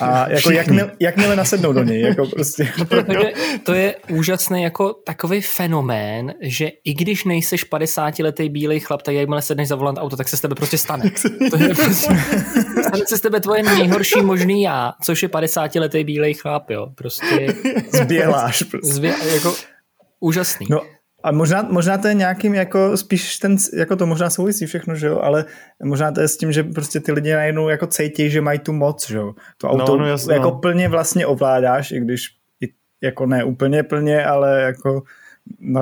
[0.00, 2.72] A jako jakmile, jakmile nasednou do něj, jako prostě.
[2.78, 3.32] No, protože
[3.62, 9.42] to je úžasný jako takový fenomén, že i když nejseš 50-letý bílej chlap, tak jakmile
[9.42, 11.04] sedneš za volant auto, tak se z tebe prostě stane.
[11.50, 12.14] To je prostě,
[12.82, 16.86] stane se z tebe tvoje nejhorší možný já, což je 50-letý bílej chlap, jo.
[16.94, 17.46] Prostě.
[18.02, 18.62] Zběláš.
[18.62, 18.92] Prostě.
[18.92, 19.54] Zbě, jako
[20.20, 20.66] úžasný.
[20.70, 20.80] No
[21.28, 25.06] a možná, možná to je nějakým jako spíš ten, jako to možná souvisí všechno, že
[25.06, 25.44] jo, ale
[25.84, 28.72] možná to je s tím, že prostě ty lidi najednou jako cítí, že mají tu
[28.72, 29.34] moc, že jo.
[29.58, 30.32] To no, auto no, no, jasno.
[30.32, 32.22] jako plně vlastně ovládáš, i když
[33.02, 35.02] jako ne úplně plně, ale jako
[35.60, 35.80] no,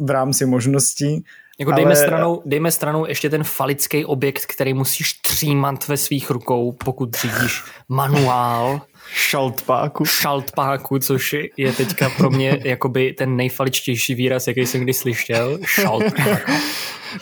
[0.00, 1.24] v rámci možností.
[1.58, 1.96] Jako dejme, ale...
[1.96, 7.64] stranou, dejme stranou ještě ten falický objekt, který musíš třímat ve svých rukou, pokud řídíš
[7.88, 8.80] manuál
[9.14, 10.04] šaltpáku.
[10.04, 15.58] Šaltpáku, což je teďka pro mě jakoby ten nejfaličtější výraz, jaký jsem kdy slyšel.
[15.64, 16.52] Šaltpáku.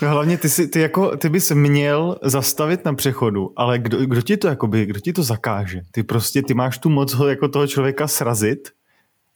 [0.03, 4.22] No hlavně ty, si, ty, jako, ty bys měl zastavit na přechodu, ale kdo, kdo
[4.22, 5.81] ti to jakoby, kdo ti to zakáže?
[5.90, 8.68] Ty prostě, ty máš tu moc ho jako toho člověka srazit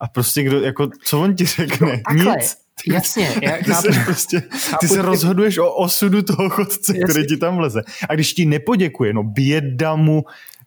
[0.00, 2.02] a prostě kdo, jako, co on ti řekne?
[2.14, 2.56] No, Nic.
[2.86, 3.34] Jasně.
[3.42, 4.42] Já ty, chápu, prostě,
[4.80, 7.04] ty se rozhoduješ o osudu toho chodce, jasně.
[7.04, 7.82] který ti tam vleze.
[8.08, 10.24] A když ti nepoděkuje, no běda mu,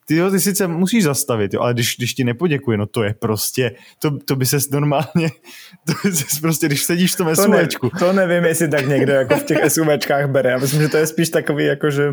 [0.08, 3.14] ty, jo, ty sice musíš zastavit, jo, ale když, když ti nepoděkuje, no to je
[3.14, 5.30] prostě, to, to by ses normálně,
[5.88, 7.90] to by ses prostě, když sedíš v tom SUVčku.
[7.90, 10.50] To, ne, to nevím, jestli tak někdo jako v těch SUVčkách bere.
[10.50, 12.12] Já myslím, že to je spíš takový, jako že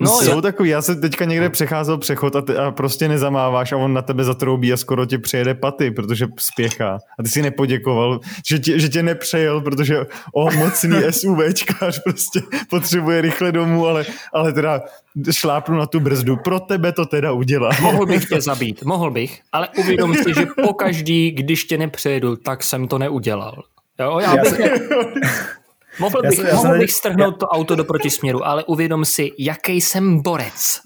[0.00, 0.40] No, jsou já...
[0.40, 4.02] takový, já jsem teďka někde přecházel přechod a, ty, a prostě nezamáváš a on na
[4.02, 6.98] tebe zatroubí a skoro ti přejede paty, protože spěchá.
[7.18, 13.20] A ty si nepoděkoval, že tě, že tě nepřejel, protože o mocný SUVčkář prostě potřebuje
[13.20, 14.82] rychle domů, ale, ale teda
[15.30, 16.36] šlápnu na tu brzdu.
[16.36, 17.70] Pro tebe to teda udělá.
[17.80, 22.62] Mohl bych tě zabít, mohl bych, ale uvědom si, že pokaždý, když tě nepřejedu, tak
[22.62, 23.62] jsem to neudělal.
[24.00, 24.60] Jo, já, já bych...
[26.00, 27.38] Mohl bych, já, mohl bych strhnout já...
[27.38, 30.80] to auto do protisměru, ale uvědom si, jaký jsem borec.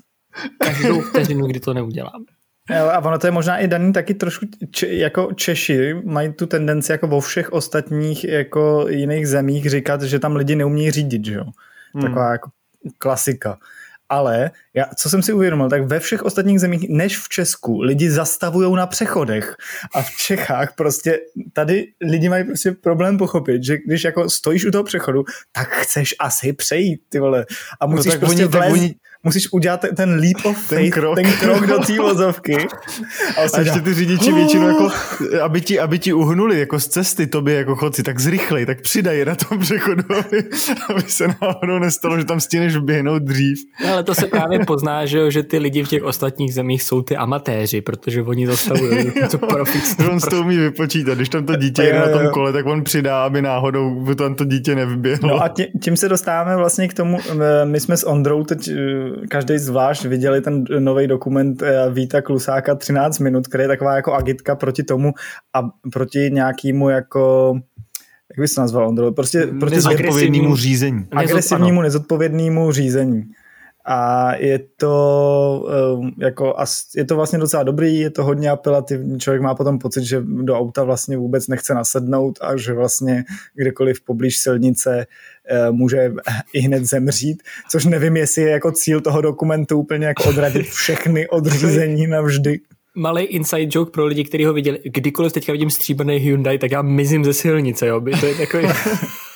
[0.58, 2.24] Každou vteřinu, kdy to neudělám.
[2.92, 6.92] A ono to je možná i daný taky trošku, če, jako Češi mají tu tendenci
[6.92, 11.44] jako vo všech ostatních jako jiných zemích říkat, že tam lidi neumí řídit, že jo.
[11.94, 12.02] Hmm.
[12.02, 12.50] Taková jako
[12.98, 13.58] klasika
[14.10, 18.10] ale já, co jsem si uvědomil, tak ve všech ostatních zemích než v Česku lidi
[18.10, 19.56] zastavují na přechodech
[19.94, 21.18] a v Čechách prostě
[21.52, 26.14] tady lidi mají prostě problém pochopit, že když jako stojíš u toho přechodu, tak chceš
[26.18, 27.46] asi přejít, ty vole.
[27.80, 28.94] A no musíš no prostě oni, vlézt, oni,
[29.24, 32.56] musíš udělat ten leap of faith, ten krok, ten krok do té vozovky.
[33.36, 34.88] A, a ještě ty řidiči většinou jako,
[35.42, 39.24] aby ti, aby ti uhnuli jako z cesty tobě jako chodci, tak zrychlej, tak přidaj
[39.24, 40.44] na tom přechodu, aby,
[40.88, 43.58] aby se náhodou nestalo, že tam stíneš běhnout dřív.
[43.84, 47.02] No, ale to se právě pozná, že, že ty lidi v těch ostatních zemích jsou
[47.02, 49.96] ty amatéři, protože oni zastavují to profic.
[50.10, 53.24] on to umí vypočítat, když tam to dítě je na tom kole, tak on přidá,
[53.24, 55.28] aby náhodou tam to dítě nevyběhlo.
[55.28, 59.09] No a tím se dostáváme vlastně k tomu, eh, my jsme s Ondrou teď eh,
[59.28, 64.12] každý zvlášť viděli ten nový dokument eh, Víta Klusáka 13 minut, který je taková jako
[64.12, 65.12] agitka proti tomu
[65.54, 67.54] a proti nějakému jako
[68.30, 69.12] jak bys to nazval, Ondro?
[69.12, 71.06] Prostě proti nezodpovědnému řízení.
[71.10, 73.24] Agresivnímu, nezodpovědnému řízení
[73.84, 75.66] a je to,
[75.98, 76.54] um, jako,
[76.96, 80.58] je to vlastně docela dobrý, je to hodně apelativní, člověk má potom pocit, že do
[80.58, 85.04] auta vlastně vůbec nechce nasednout a že vlastně kdekoliv poblíž silnice uh,
[85.70, 86.12] může
[86.52, 91.28] i hned zemřít, což nevím, jestli je jako cíl toho dokumentu úplně jako odradit všechny
[91.28, 92.60] odřízení navždy
[92.94, 94.78] malý inside joke pro lidi, kteří ho viděli.
[94.84, 98.00] Kdykoliv teďka vidím stříbrný Hyundai, tak já mizím ze silnice, jo.
[98.20, 98.66] To je takový...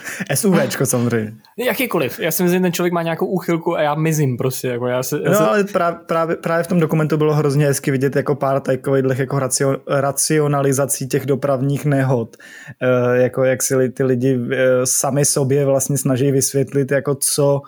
[0.34, 1.32] SUVčko samozřejmě.
[1.66, 2.20] Jakýkoliv.
[2.20, 4.68] Já si myslím, že ten člověk má nějakou úchylku a já mizím prostě.
[4.68, 5.44] Jako já se, já no se...
[5.44, 9.38] ale právě, právě, právě, v tom dokumentu bylo hrozně hezky vidět jako pár takových jako
[9.38, 12.36] racio, racionalizací těch dopravních nehod.
[12.80, 17.60] E, jako jak si ty lidi e, sami sobě vlastně snaží vysvětlit, jako co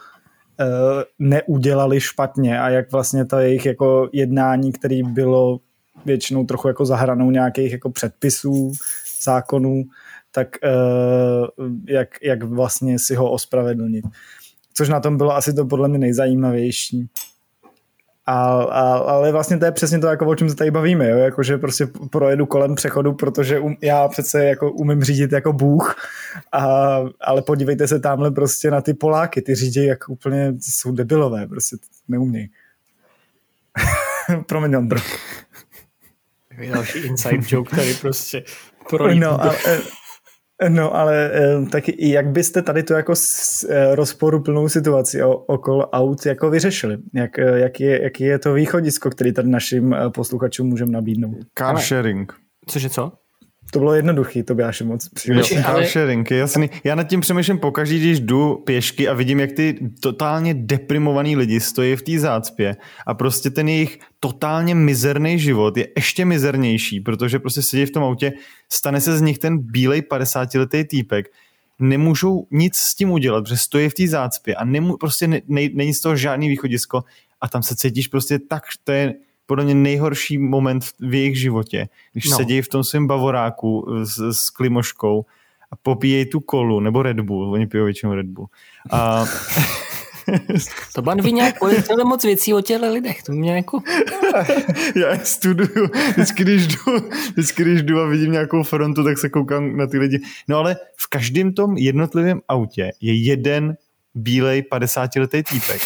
[0.61, 0.65] e,
[1.19, 5.59] neudělali špatně a jak vlastně to jejich jako jednání, který bylo
[6.05, 8.73] většinou trochu jako zahranou nějakých jako předpisů,
[9.23, 9.85] zákonů,
[10.35, 14.05] tak uh, jak, jak vlastně si ho ospravedlnit.
[14.75, 17.09] Což na tom bylo asi to podle mě nejzajímavější.
[18.27, 21.19] A, a, ale vlastně to je přesně to, jako o čem se tady bavíme, jo?
[21.19, 25.95] Jako, že prostě projedu kolem přechodu, protože um, já přece jako umím řídit jako bůh,
[26.53, 31.47] a, ale podívejte se tamhle prostě na ty Poláky, ty řídí jako úplně, jsou debilové,
[31.47, 31.77] prostě
[32.09, 32.51] neumějí.
[34.47, 35.01] Promiň, Ondro.
[36.73, 38.45] Další inside joke tady prostě
[38.89, 39.21] projít.
[39.21, 39.57] No, ale,
[40.69, 43.13] No, ale eh, tak jak byste tady tu jako
[43.69, 46.99] eh, rozporuplnou situaci okolo aut jako vyřešili?
[47.15, 51.37] Jak, eh, jak je, jaký je to východisko, který tady našim posluchačům můžeme nabídnout?
[51.59, 52.33] Car sharing.
[52.67, 53.13] Cože co?
[53.71, 55.57] To bylo jednoduchý, to by až moc příliš.
[55.65, 55.87] Ale...
[56.31, 56.71] jasný.
[56.85, 61.61] Já nad tím přemýšlím pokaždé, když jdu pěšky a vidím, jak ty totálně deprimovaný lidi
[61.61, 67.39] stojí v té zácpě a prostě ten jejich totálně mizerný život je ještě mizernější, protože
[67.39, 68.33] prostě sedí v tom autě,
[68.69, 71.27] stane se z nich ten bílej 50-letý týpek,
[71.79, 75.69] nemůžou nic s tím udělat, protože stojí v té zácpě a nemů, prostě ne, ne,
[75.75, 77.05] není z toho žádný východisko
[77.41, 79.15] a tam se cítíš prostě tak, to je
[79.47, 82.37] podle mě nejhorší moment v jejich životě, když no.
[82.37, 85.25] sedí v tom svém bavoráku s, s klimoškou
[85.71, 88.47] a popíjejí tu kolu, nebo Red Bull, oni pijou většinou Red Bull.
[88.91, 89.25] A...
[90.95, 93.81] to ban ví nějak to moc věcí o těchto lidech, to mě jako...
[94.97, 99.77] Já studuju, vždycky když, jdu, vždycky když jdu a vidím nějakou frontu, tak se koukám
[99.77, 100.21] na ty lidi.
[100.49, 103.77] No ale v každém tom jednotlivém autě je jeden
[104.15, 105.81] bílej 50-letý týpek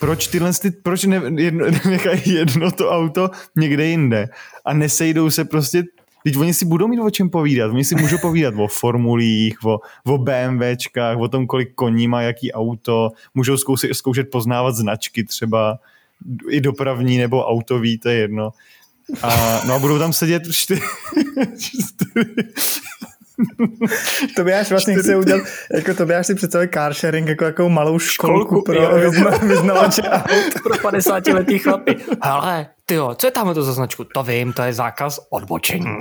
[0.00, 4.28] proč tyhle, ty, proč ne, jedno, nechají jedno to auto někde jinde
[4.64, 5.84] a nesejdou se prostě
[6.24, 7.70] Teď oni si budou mít o čem povídat.
[7.70, 12.52] Oni si můžou povídat o formulích, o, o BMWčkách, o tom, kolik koní má jaký
[12.52, 13.10] auto.
[13.34, 15.78] Můžou zkoušet, zkoušet poznávat značky třeba
[16.48, 18.50] i dopravní nebo autový, to je jedno.
[19.22, 20.80] A, no a budou tam sedět čtyři,
[21.58, 22.34] čtyři,
[24.36, 25.42] to by až vlastně chce udělat,
[25.74, 29.00] jako to by až si představit car sharing jako jako malou školku, školku pro jo,
[29.42, 30.62] vyznavače aut.
[30.62, 31.96] pro 50 letý chlapy.
[32.22, 34.04] Hele, ty jo, co je tam to za značku?
[34.04, 35.96] To vím, to je zákaz odbočení.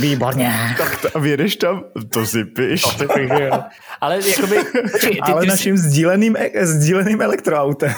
[0.00, 0.54] Výborně.
[0.78, 1.84] Tak to, a vědeš tam?
[2.10, 2.82] To si piš.
[2.82, 3.58] To si piš, jo.
[4.00, 4.56] Ale jakoby,
[4.92, 5.82] počkej, ty, Ale ty naším jsi...
[5.82, 7.92] sdíleným, e- sdíleným elektroautem.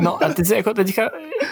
[0.00, 1.10] No a ty si jako teďka,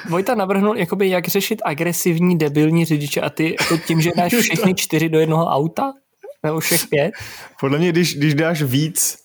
[0.08, 4.74] Vojta navrhnul, jakoby jak řešit agresivní, debilní řidiče a ty jako tím, že dáš všechny
[4.74, 5.92] čtyři do jednoho auta?
[6.42, 7.12] Nebo všech pět?
[7.60, 9.18] Podle mě, když, když dáš víc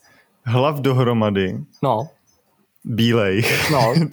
[0.46, 2.10] hlav dohromady, no.
[2.84, 3.94] bílej, no.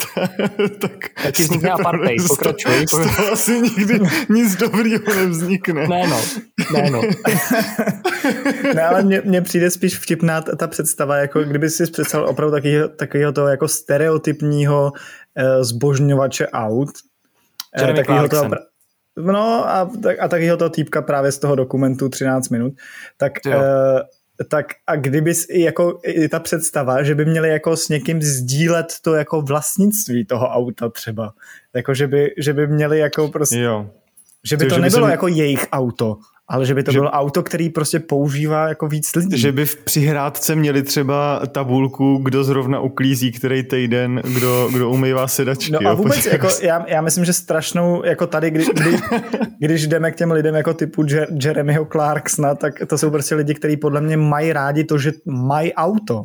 [0.81, 0.91] tak,
[1.23, 2.87] tak ti vznikne apartheid, pokračuj.
[2.87, 5.89] Z toho asi nikdy nic dobrýho nevznikne.
[5.89, 6.21] Ne no,
[6.73, 7.03] ne no.
[8.75, 12.55] ne, ale mně, mně přijde spíš vtipná ta, ta představa, jako kdyby si představil opravdu
[12.57, 16.91] takového, takového toho jako stereotypního uh, zbožňovače aut.
[17.83, 18.51] Uh, takového toho,
[19.17, 22.73] No a, a takyho toho týpka právě z toho dokumentu 13 minut,
[23.17, 23.53] tak, uh,
[24.49, 29.15] tak a kdyby jako i ta představa, že by měli jako s někým sdílet to
[29.15, 31.33] jako vlastnictví toho auta třeba,
[31.75, 33.91] jako že by, že by měli jako prostě, jo.
[34.45, 35.13] že by to, to že nebylo by se...
[35.13, 39.15] jako jejich auto, ale že by to že, bylo auto, který prostě používá jako víc
[39.17, 39.39] lidí.
[39.39, 45.29] Že by v přihrádce měli třeba tabulku, kdo zrovna uklízí který týden, kdo, kdo umývá
[45.29, 45.73] sedačky.
[45.73, 48.99] No a vůbec, jako, já, já myslím, že strašnou, jako tady, kdy, kdy,
[49.59, 51.07] když jdeme k těm lidem jako typu
[51.45, 55.75] Jeremyho Clarksona, tak to jsou prostě lidi, kteří podle mě mají rádi to, že mají
[55.75, 56.25] auto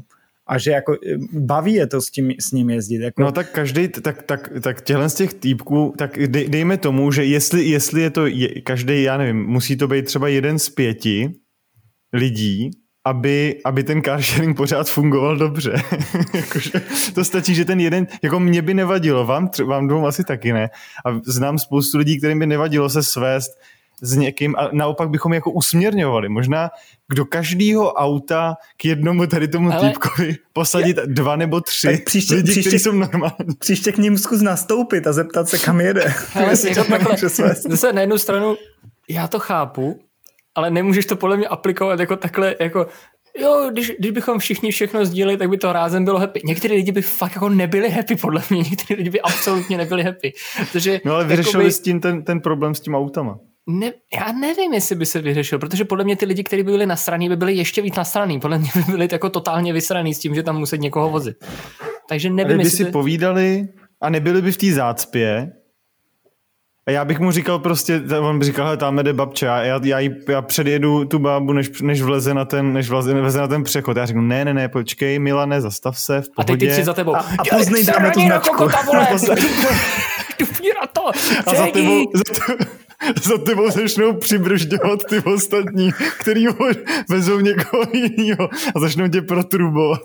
[0.50, 3.02] a že jako eh, baví je to s, tím, s ním jezdit.
[3.02, 3.22] Jako...
[3.22, 7.26] No tak každý, tak, tak, tak těhle z těch týpků, tak dej, dejme tomu, že
[7.26, 11.30] jestli, jestli je to je, každý, já nevím, musí to být třeba jeden z pěti
[12.14, 12.72] lidí,
[13.06, 15.74] aby, aby ten car sharing pořád fungoval dobře.
[17.16, 20.70] To stačí, že ten jeden, jako mě by nevadilo, vám, vám dvou asi taky ne.
[21.06, 23.52] A znám spoustu lidí, kterým by nevadilo se svést
[24.02, 26.30] s někým a naopak bychom jako usměrňovali.
[26.30, 26.70] Možná
[27.16, 29.90] do každého auta k jednomu tady tomu Ale...
[29.90, 31.04] týpkovi posadit je...
[31.08, 33.56] dva nebo tři tak příště, lidi, příště, kteří jsou normální.
[33.60, 36.14] Příště k ním zkus nastoupit a zeptat se, kam jede.
[36.36, 37.18] Ale jako takhle,
[37.70, 38.56] zase na jednu stranu
[39.10, 40.00] já to chápu,
[40.56, 42.88] ale nemůžeš to podle mě aplikovat jako takhle, jako
[43.38, 46.42] jo, když, když bychom všichni všechno sdíleli, tak by to rázem bylo happy.
[46.44, 48.60] Někteří lidi by fakt jako nebyli happy, podle mě.
[48.60, 50.34] Někteří lidi by absolutně nebyli happy.
[50.60, 51.72] Protože, no ale vyřešili jakoby...
[51.72, 53.40] s tím ten, ten problém s tím autama.
[53.72, 56.86] Ne, já nevím, jestli by se vyřešil, protože podle mě ty lidi, kteří by byli
[56.86, 58.40] nasraní, by byli ještě víc nasraní.
[58.40, 61.38] Podle mě by byli jako totálně vysraný s tím, že tam musí někoho vozit.
[62.10, 62.92] Takže nevím, by si by...
[62.92, 63.68] povídali
[64.02, 65.52] a nebyli by v té zácpě,
[66.88, 69.80] a já bych mu říkal prostě, on by říkal, hele, tam jde babče, já, já,
[69.84, 70.00] já,
[70.30, 73.98] já předjedu tu bábu, než, než vleze na ten, než vleze, vleze na ten přechod.
[73.98, 76.54] Já řeknu, ne, ne, ne, počkej, Milane, zastav se, v pohodě.
[76.54, 77.16] A teď ty tři za tebou.
[77.16, 78.64] A, a poznej dáme tu značku.
[80.82, 81.08] A, to,
[81.46, 82.54] a za tebou, za, to,
[83.24, 86.46] za tebou začnou přibržďovat ty ostatní, který
[87.10, 90.02] vezou někoho jiného a začnou tě protrubovat.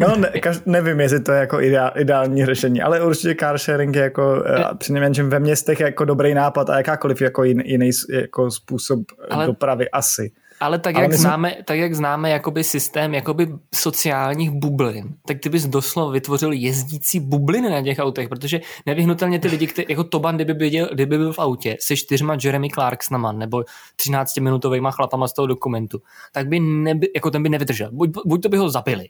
[0.00, 3.96] No, ne, kaž, nevím, jestli to je jako ideál, ideální řešení, ale určitě car sharing
[3.96, 8.50] je jako eh, přinejmenším ve městech jako dobrý nápad a jakákoliv jako jiný, jiný jako
[8.50, 10.32] způsob ale, dopravy asi.
[10.62, 11.22] Ale tak, ale jak, myslím...
[11.22, 17.20] známe, tak jak známe jakoby systém jakoby sociálních bublin, tak ty bys doslova vytvořil jezdící
[17.20, 21.32] bubliny na těch autech, protože nevyhnutelně ty lidi, který, jako Toban, kdyby byl, kdyby byl
[21.32, 23.64] v autě se čtyřma Jeremy Clarksonama nebo
[24.06, 26.02] 13-minutovými chlapama z toho dokumentu,
[26.32, 27.90] tak by neby, jako ten by nevydržel.
[27.92, 29.08] Buď, buď to by ho zabili,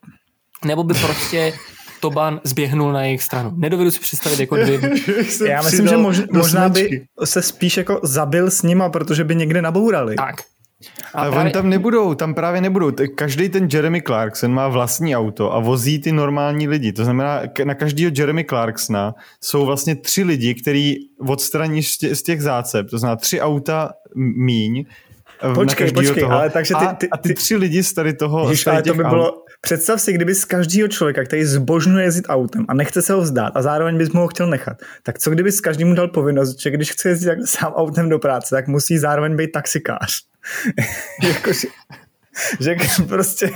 [0.65, 1.53] nebo by prostě
[2.01, 3.53] Toban zběhnul na jejich stranu.
[3.57, 4.81] Nedovedu si představit jako dvě.
[5.49, 9.63] Já myslím, že mož, možná by se spíš jako zabil s nima, protože by někde
[9.63, 10.17] nabourali.
[10.17, 10.37] Tak,
[11.15, 11.45] ale právě...
[11.45, 12.93] oni tam nebudou, tam právě nebudou.
[13.15, 16.93] Každý ten Jeremy Clarkson má vlastní auto a vozí ty normální lidi.
[16.93, 20.95] To znamená, na každého Jeremy Clarksona jsou vlastně tři lidi, který
[21.29, 22.91] odstraní z těch zácep.
[22.91, 23.93] To znamená tři auta
[24.37, 24.85] míň
[25.55, 26.33] Počkej, počkej, toho.
[26.33, 28.49] ale takže ty, ty, ty, a ty tři lidi z tady toho...
[28.51, 32.65] Ježiš, ale to by bylo, představ si, kdyby z každého člověka, který zbožňuje jezdit autem
[32.69, 35.53] a nechce se ho vzdát a zároveň bys mu ho chtěl nechat, tak co kdyby
[35.53, 39.37] s každému dal povinnost, že když chce jezdit sám autem do práce, tak musí zároveň
[39.37, 40.32] být taxikář.
[41.23, 41.69] Jakože,
[42.61, 42.77] že
[43.09, 43.51] prostě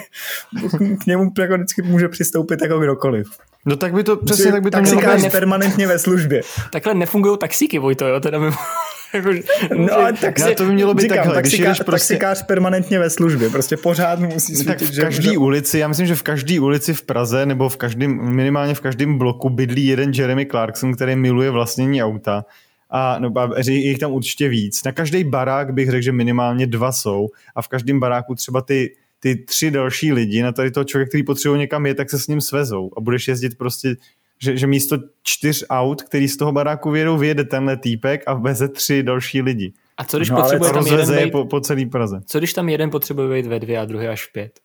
[1.01, 3.29] k němu jako vždycky může přistoupit jako kdokoliv.
[3.67, 5.33] No tak by to, přesně tak by to mělo být.
[5.33, 6.43] permanentně ve službě.
[6.73, 8.57] Takhle nefungují taxíky, Vojto, jo, teda mimo.
[9.15, 9.31] jako,
[9.77, 9.89] no,
[10.21, 11.35] tak si, to by mělo být říkám, takhle.
[11.35, 11.91] Taxiká, když prostě...
[11.91, 15.39] taxikář permanentně ve službě, prostě pořád musí svítit, tak v každé že...
[15.39, 19.19] ulici, já myslím, že v každé ulici v Praze nebo v každém, minimálně v každém
[19.19, 22.45] bloku bydlí jeden Jeremy Clarkson, který miluje vlastnění auta
[22.91, 23.33] a no,
[23.67, 24.85] je jich tam určitě víc.
[24.85, 28.97] Na každý barák bych řekl, že minimálně dva jsou a v každém baráku třeba ty,
[29.21, 32.29] ty tři další lidi na tady toho člověka, který potřebuje někam je, tak se s
[32.29, 33.97] ním svezou a budeš jezdit prostě
[34.43, 38.69] že, že místo čtyř aut, který z toho baráku vyjedou, vyjede tenhle týpek a veze
[38.69, 39.73] tři další lidi.
[39.97, 42.21] A co když no, potřebuje tam jeden vejt, po, po celý Praze?
[42.27, 44.61] Co když tam jeden potřebuje být ve dvě a druhý až v pět?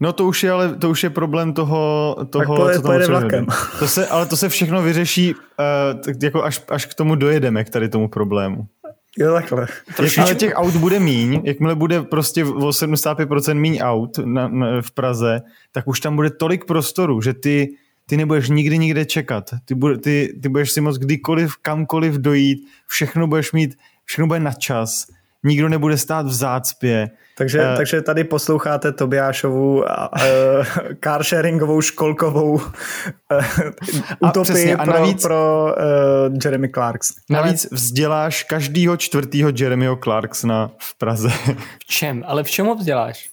[0.00, 3.46] No to už je, ale to už je problém toho, toho tak co tam vlakem.
[3.78, 5.40] To se, ale to se všechno vyřeší uh,
[6.22, 8.66] jako až, až k tomu dojedeme, k tady tomu problému.
[9.18, 9.66] Jo, takhle.
[10.02, 14.90] Jakmile těch aut bude míň, jakmile bude prostě o 75% míň aut na, na, v
[14.90, 15.40] Praze,
[15.72, 17.68] tak už tam bude tolik prostoru, že ty,
[18.06, 19.50] ty nebudeš nikdy nikde čekat.
[19.64, 23.74] Ty, bude, ty, ty budeš si moc kdykoliv, kamkoliv dojít, všechno budeš mít,
[24.04, 25.06] všechno bude na čas,
[25.44, 29.84] nikdo nebude stát v zácpě, takže, uh, takže tady posloucháte Tobiášovu uh,
[31.04, 32.60] carsharingovou školkovou uh,
[34.20, 35.66] utopii a pro, navíc, pro
[36.28, 37.12] uh, Jeremy Clarks.
[37.30, 41.28] Navíc vzděláš každýho čtvrtýho Jeremyho Clarksona v Praze.
[41.78, 42.24] V čem?
[42.26, 43.28] Ale v čem ho vzděláš?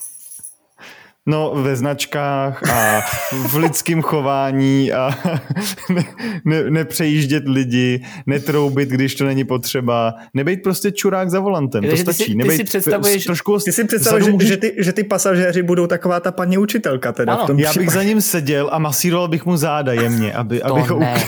[1.29, 3.01] No, ve značkách a
[3.47, 5.17] v lidském chování a
[5.89, 6.05] ne,
[6.45, 12.17] ne, nepřejíždět lidi, netroubit, když to není potřeba, nebejt prostě čurák za volantem, to stačí.
[12.17, 15.03] Ty si, nebejt, ty si představuješ, trošku ty si představuješ, že, že, ty, že ty
[15.03, 18.69] pasažéři budou taková ta paní učitelka teda ano, v tom Já bych za ním seděl
[18.71, 21.23] a masíroval bych mu záda jemně, aby, to abych ho ne.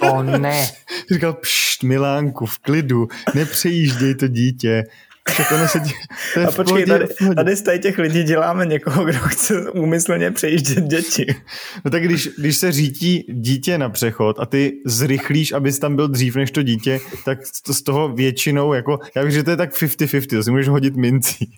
[0.00, 0.68] To ne.
[1.12, 4.84] Říkal, pšt, Milánku, v klidu, nepřejížděj to dítě,
[5.32, 5.92] však ono se dě...
[6.34, 11.34] to A počkej, tady, tady z těch lidí děláme někoho, kdo chce úmyslně přejíždět děti.
[11.84, 16.08] No tak když, když se řítí dítě na přechod a ty zrychlíš, abys tam byl
[16.08, 19.56] dřív než to dítě, tak to z toho většinou, jako, já bych, že to je
[19.56, 21.50] tak 50-50, to si můžeš hodit mincí.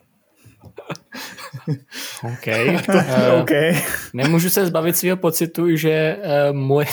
[2.24, 2.46] OK.
[2.88, 3.82] uh, okay.
[4.14, 6.84] Nemůžu se zbavit svého pocitu, že uh, můj,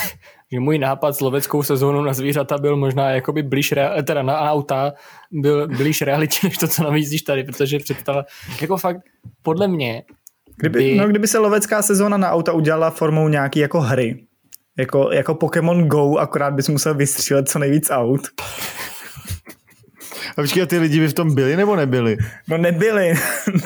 [0.51, 4.39] že můj nápad s loveckou sezónou na zvířata byl možná jakoby blíž, rea- teda na
[4.39, 4.93] auta,
[5.31, 8.23] byl blíž realitě, než to, co navízíš tady, protože představa,
[8.61, 8.97] jako fakt,
[9.41, 10.03] podle mě,
[10.57, 10.95] Kdyby, by...
[10.95, 14.25] no, kdyby se lovecká sezóna na auta udělala formou nějaký jako hry,
[14.77, 18.21] jako, jako Pokémon Go, akorát bys musel vystřílet co nejvíc aut.
[20.31, 22.17] A počkej, ty lidi by v tom byli nebo nebyli?
[22.47, 23.13] No nebyli.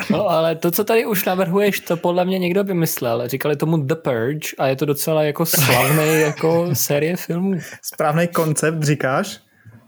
[0.09, 3.27] no ale to, co tady už navrhuješ, to podle mě někdo vymyslel.
[3.27, 7.53] Říkali tomu The Purge a je to docela jako slavný jako série filmů.
[7.81, 9.39] Správný koncept, říkáš?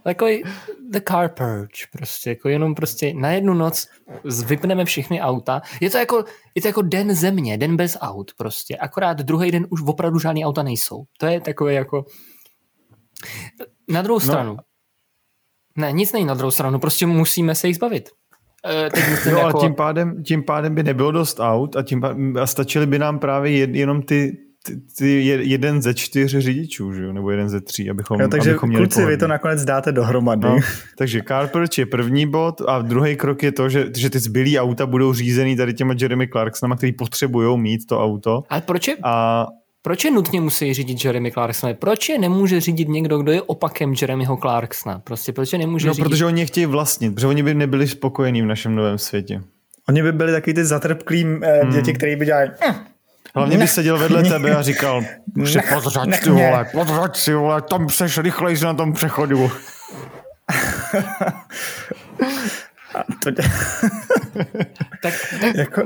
[0.04, 0.44] Takový
[0.90, 3.88] The Car Purge, prostě, jako jenom prostě na jednu noc
[4.46, 5.62] vypneme všechny auta.
[5.82, 8.78] Je to jako, je to jako den země, den bez aut prostě.
[8.78, 11.04] Akorát druhý den už opravdu žádný auta nejsou.
[11.20, 12.06] To je takové jako...
[13.90, 14.58] Na druhou no.
[15.78, 18.10] Ne, nic není na druhou stranu, prostě musíme se jich zbavit.
[18.86, 19.58] E, teď myslím, no jako...
[19.58, 23.00] a tím pádem, tím pádem by nebylo dost aut a, tím pádem, a stačily by
[23.00, 27.14] nám právě jed, jenom ty, ty, ty jeden ze čtyř řidičů, že jo?
[27.14, 29.16] nebo jeden ze tří, abychom, jo, takže abychom měli kluci, pohodlí.
[29.16, 30.48] vy to nakonec dáte dohromady.
[30.48, 30.58] No,
[30.98, 34.86] takže Carperch je první bod a druhý krok je to, že, že ty zbylý auta
[34.86, 38.44] budou řízený tady těma Jeremy Clarksonama, který potřebují mít to auto.
[38.50, 38.98] Ale proč je...
[39.04, 39.46] A
[39.86, 41.76] proč je nutně musí řídit Jeremy Clarkson?
[41.76, 45.00] Proč je nemůže řídit někdo, kdo je opakem Jeremyho Clarksona?
[45.00, 46.10] Prostě proč je nemůže No, řídit?
[46.10, 49.42] protože oni je chtějí vlastnit, protože oni by nebyli spokojení v našem novém světě.
[49.90, 51.74] Oni by byli takový ty zatrpklí eh, hmm.
[51.74, 52.74] děti, který by dělali hm,
[53.36, 55.04] Hlavně by seděl vedle tebe a říkal,
[55.46, 59.52] si podřaď ty vole, podřaď si vole, tam přeš rychlejš na tom přechodu.
[63.24, 63.44] to dě...
[65.02, 65.82] tak, tak, jako...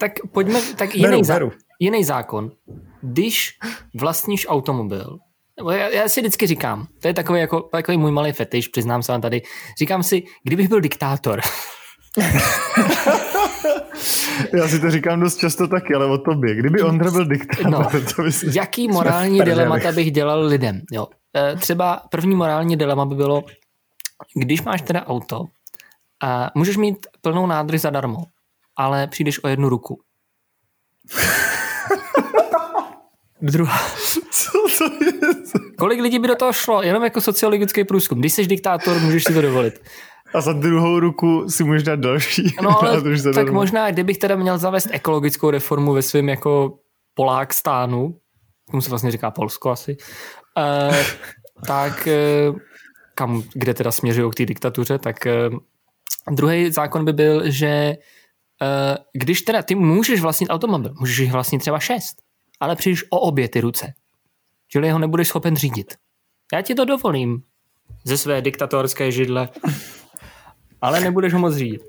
[0.00, 1.52] tak pojďme, tak jiný, beru, zá, beru.
[1.80, 2.50] jiný zákon
[3.02, 3.58] když
[3.94, 5.18] vlastníš automobil,
[5.70, 9.12] já, já si vždycky říkám, to je takový, jako, takový můj malý fetiš, přiznám se
[9.12, 9.42] vám tady,
[9.78, 11.40] říkám si, kdybych byl diktátor.
[14.54, 16.54] Já si to říkám dost často taky, ale o tobě.
[16.54, 18.58] Kdyby Ondra byl diktátor, no, to by si...
[18.58, 20.80] Jaký morální dilemata bych dělal lidem?
[20.92, 21.06] Jo.
[21.36, 23.42] E, třeba první morální dilema by bylo,
[24.34, 25.44] když máš teda auto
[26.22, 28.24] a můžeš mít plnou nádrž zadarmo,
[28.76, 30.00] ale přijdeš o jednu ruku.
[33.42, 33.78] Druhá.
[34.30, 35.12] Co to je?
[35.78, 36.82] Kolik lidí by do toho šlo?
[36.82, 38.18] Jenom jako sociologický průzkum.
[38.18, 39.80] Když jsi diktátor, můžeš si to dovolit.
[40.34, 42.54] A za druhou ruku si můžeš dát další.
[42.62, 43.52] No, ale tak darmo.
[43.52, 46.78] možná, kdybych teda měl zavést ekologickou reformu ve svém jako
[47.14, 48.16] Polák stánu,
[48.70, 49.96] tomu se vlastně říká Polsko asi,
[50.58, 50.96] uh,
[51.66, 52.08] tak
[52.50, 52.56] uh,
[53.14, 55.16] kam, kde teda směřují k té diktatuře, tak
[55.50, 55.58] uh,
[56.34, 57.96] druhý zákon by byl, že
[58.62, 62.22] uh, když teda ty můžeš vlastnit automobil, můžeš jich vlastnit třeba šest,
[62.62, 63.92] ale přijdeš o obě ty ruce.
[64.68, 65.94] Čili ho nebudeš schopen řídit.
[66.52, 67.42] Já ti to dovolím
[68.04, 69.48] ze své diktatorské židle,
[70.80, 71.82] ale nebudeš ho moc řídit.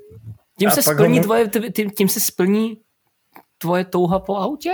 [0.58, 2.80] Tím se splní tvoje, tím, tím se splní
[3.58, 4.72] tvoje touha po autě?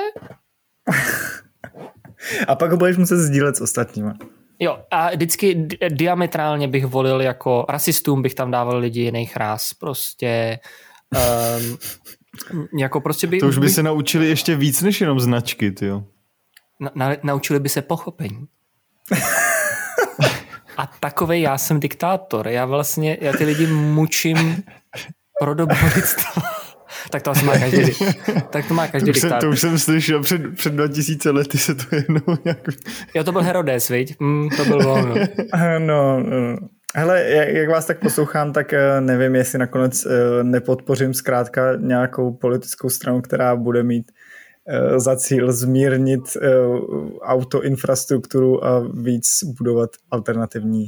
[2.49, 4.15] a pak ho budeš muset sdílet s ostatníma.
[4.59, 10.59] Jo, a vždycky diametrálně bych volil jako rasistům bych tam dával lidi jiných ras, prostě
[11.15, 11.79] um,
[12.79, 13.39] jako prostě by...
[13.39, 16.05] To už by, by se naučili ještě víc než jenom značky, jo.
[16.81, 18.47] Na, na, naučili by se pochopení.
[20.77, 22.49] A takový já jsem diktátor.
[22.49, 24.63] Já vlastně, já ty lidi mučím
[25.41, 26.43] pro dobro lidstva.
[27.11, 27.93] tak to asi má každý,
[28.51, 29.41] tak to má každý to diktátor.
[29.41, 32.69] Jsem, to už jsem slyšel před, před 2000 lety se to jednou nějak...
[33.15, 34.21] Jo, to byl Herodes, viď?
[34.21, 35.09] Mm, to byl on.
[35.09, 35.79] No.
[35.79, 36.57] no, no.
[36.95, 42.89] Hele, jak vás tak poslouchám, tak eh, nevím, jestli nakonec eh, nepodpořím zkrátka nějakou politickou
[42.89, 44.13] stranu, která bude mít
[44.69, 46.37] eh, za cíl zmírnit
[47.23, 50.87] autoinfrastrukturu a víc budovat alternativní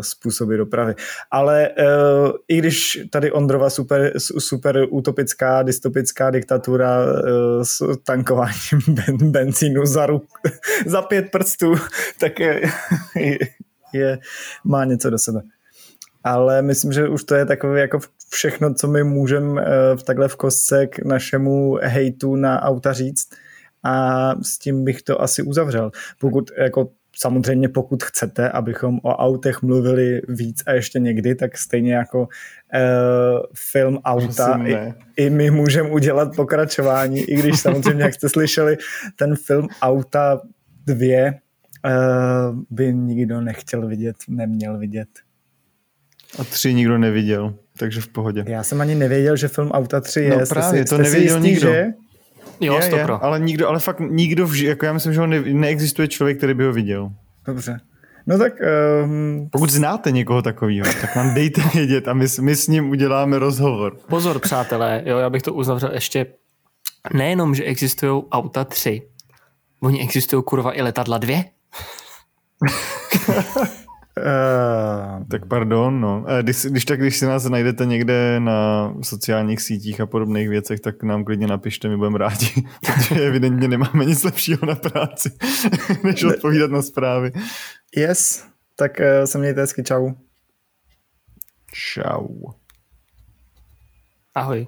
[0.00, 0.94] způsoby dopravy.
[1.30, 1.70] Ale
[2.48, 7.06] i když tady Ondrova super, super utopická, dystopická diktatura
[7.62, 8.80] s tankováním
[9.30, 10.24] benzínu za, ruk,
[10.86, 11.74] za pět prstů,
[12.20, 12.32] tak
[13.92, 14.18] je,
[14.64, 15.42] má něco do sebe.
[16.24, 17.98] ale myslím, že už to je takové jako
[18.30, 19.64] všechno, co my můžeme
[19.96, 23.28] v takhle v kostce k našemu hejtu na auta říct
[23.82, 25.90] a s tím bych to asi uzavřel.
[26.20, 31.94] Pokud jako samozřejmě pokud chcete, abychom o autech mluvili víc a ještě někdy, tak stejně
[31.94, 32.28] jako uh,
[33.54, 38.76] film Auta, i, i my můžeme udělat pokračování, i když samozřejmě, jak jste slyšeli,
[39.16, 40.40] ten film Auta
[40.86, 41.32] 2
[41.84, 45.08] uh, by nikdo nechtěl vidět, neměl vidět.
[46.38, 48.44] A tři nikdo neviděl, takže v pohodě.
[48.48, 50.36] Já jsem ani nevěděl, že film Auta 3 je.
[50.36, 51.72] No právě, to nevěděl jistý, nikdo.
[51.72, 51.86] Že?
[52.60, 56.08] Jo, je, je, ale nikdo, ale fakt nikdo, v, jako já myslím, že ne, neexistuje
[56.08, 57.12] člověk, který by ho viděl.
[57.46, 57.80] Dobře.
[58.26, 58.52] No tak...
[59.04, 59.48] Um...
[59.52, 63.96] Pokud znáte někoho takového, tak nám dejte vědět a my, my s ním uděláme rozhovor.
[64.08, 66.26] Pozor, přátelé, jo, já bych to uzavřel ještě
[67.14, 69.02] nejenom, že existují auta 3,
[69.80, 71.44] oni existují kurva i letadla 2.
[74.18, 76.24] Uh, tak pardon, no.
[76.28, 80.80] Eh, když, když tak, když si nás najdete někde na sociálních sítích a podobných věcech,
[80.80, 82.46] tak nám klidně napište, my budeme rádi,
[82.80, 85.30] protože evidentně nemáme nic lepšího na práci,
[86.04, 87.32] než odpovídat na zprávy.
[87.96, 88.44] Yes,
[88.76, 90.10] tak uh, se mějte hezky, čau.
[91.72, 92.28] Čau.
[94.34, 94.66] Ahoj.